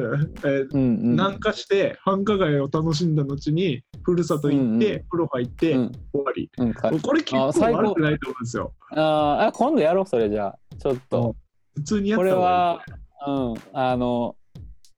[0.45, 0.99] えうんうん。
[1.13, 4.79] 南下して繁華街を楽しんだ後にふるさと行って、うんうん。
[4.81, 5.93] 風呂入って、うん。
[6.13, 6.51] 終わり。
[6.57, 6.73] うん。
[6.73, 8.73] かこれ結構悪くないと思うんですよ。
[8.93, 10.59] あーあ、今度やろう、それじゃあ。
[10.79, 11.37] ちょっと。
[11.75, 12.93] 普通にやっこれた方がいい。
[13.31, 14.37] は、うん、あの、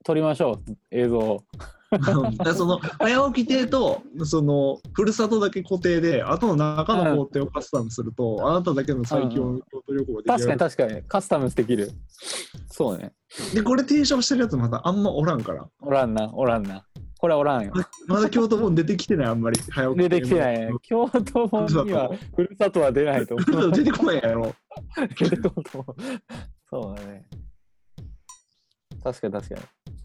[0.07, 1.43] 撮りましょう、映像
[2.55, 11.91] その早起き亭とそのふるさとだけ固定であとの中の工程をカスタムすると、あなただけの最強の京都旅行ができ確かるに確かに、カスタムできる。
[12.71, 13.13] そうね。
[13.53, 16.85] でこれ提唱してるやつまだあんまおらんからおらんな、おらんな。
[17.19, 17.73] これはおらんよ。
[18.07, 20.71] まだ京都本出てきてないあんまり早起き出亭てきてないね。
[20.83, 23.45] 京都本にはふるさとは出ないと思う。
[23.45, 24.55] ふるさと出てこないやろ
[25.19, 25.97] 出てこんと思う
[26.71, 27.27] そうだね。
[29.03, 29.96] 確かに確かに。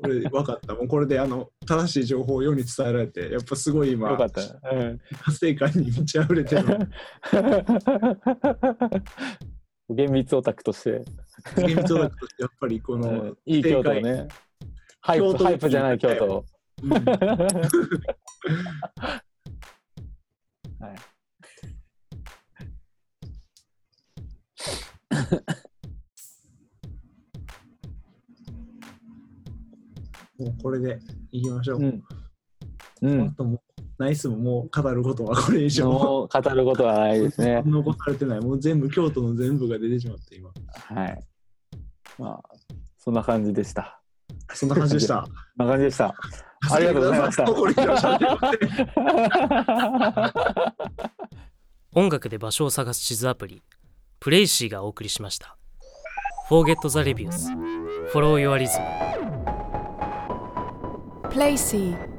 [0.00, 4.42] これ分かったもうこれであの正しい情報を世に伝えられてやっぱすごい今よかった。
[4.42, 4.48] うん。
[5.24, 6.64] 達成感に満ち溢れてる
[9.90, 11.02] 厳密オタクとして、
[11.56, 11.94] 厳密だと
[12.38, 14.28] やっぱりこ うのん、いい京都をね。
[15.00, 16.44] ハイプ、京都ハイプじゃない京都を。
[16.82, 16.90] うん
[20.80, 20.96] はい。
[30.40, 30.98] もうこれで
[31.32, 32.02] いきましょう、うん。
[33.02, 33.28] うん。
[33.28, 33.60] あともう
[33.98, 37.62] ナイスももう語ることはこれ以上もう語ることはないですね。
[37.66, 38.40] 残されてない。
[38.40, 40.50] もう全部、京都の全部が出てしまって、今。
[40.74, 41.22] はい。
[42.18, 42.42] まあ、
[42.98, 44.00] そんな感じでした。
[44.54, 45.26] そんな感じでした。
[45.56, 46.14] そんな感じでした。
[46.70, 47.44] ありがとうございました
[51.92, 53.62] 音楽で場所を探す地図アプリ
[54.20, 55.56] プレイシーがお送りしました
[56.50, 57.48] Forget the Reviews
[58.12, 59.09] Follow Your Rhythm
[61.30, 62.09] Play C.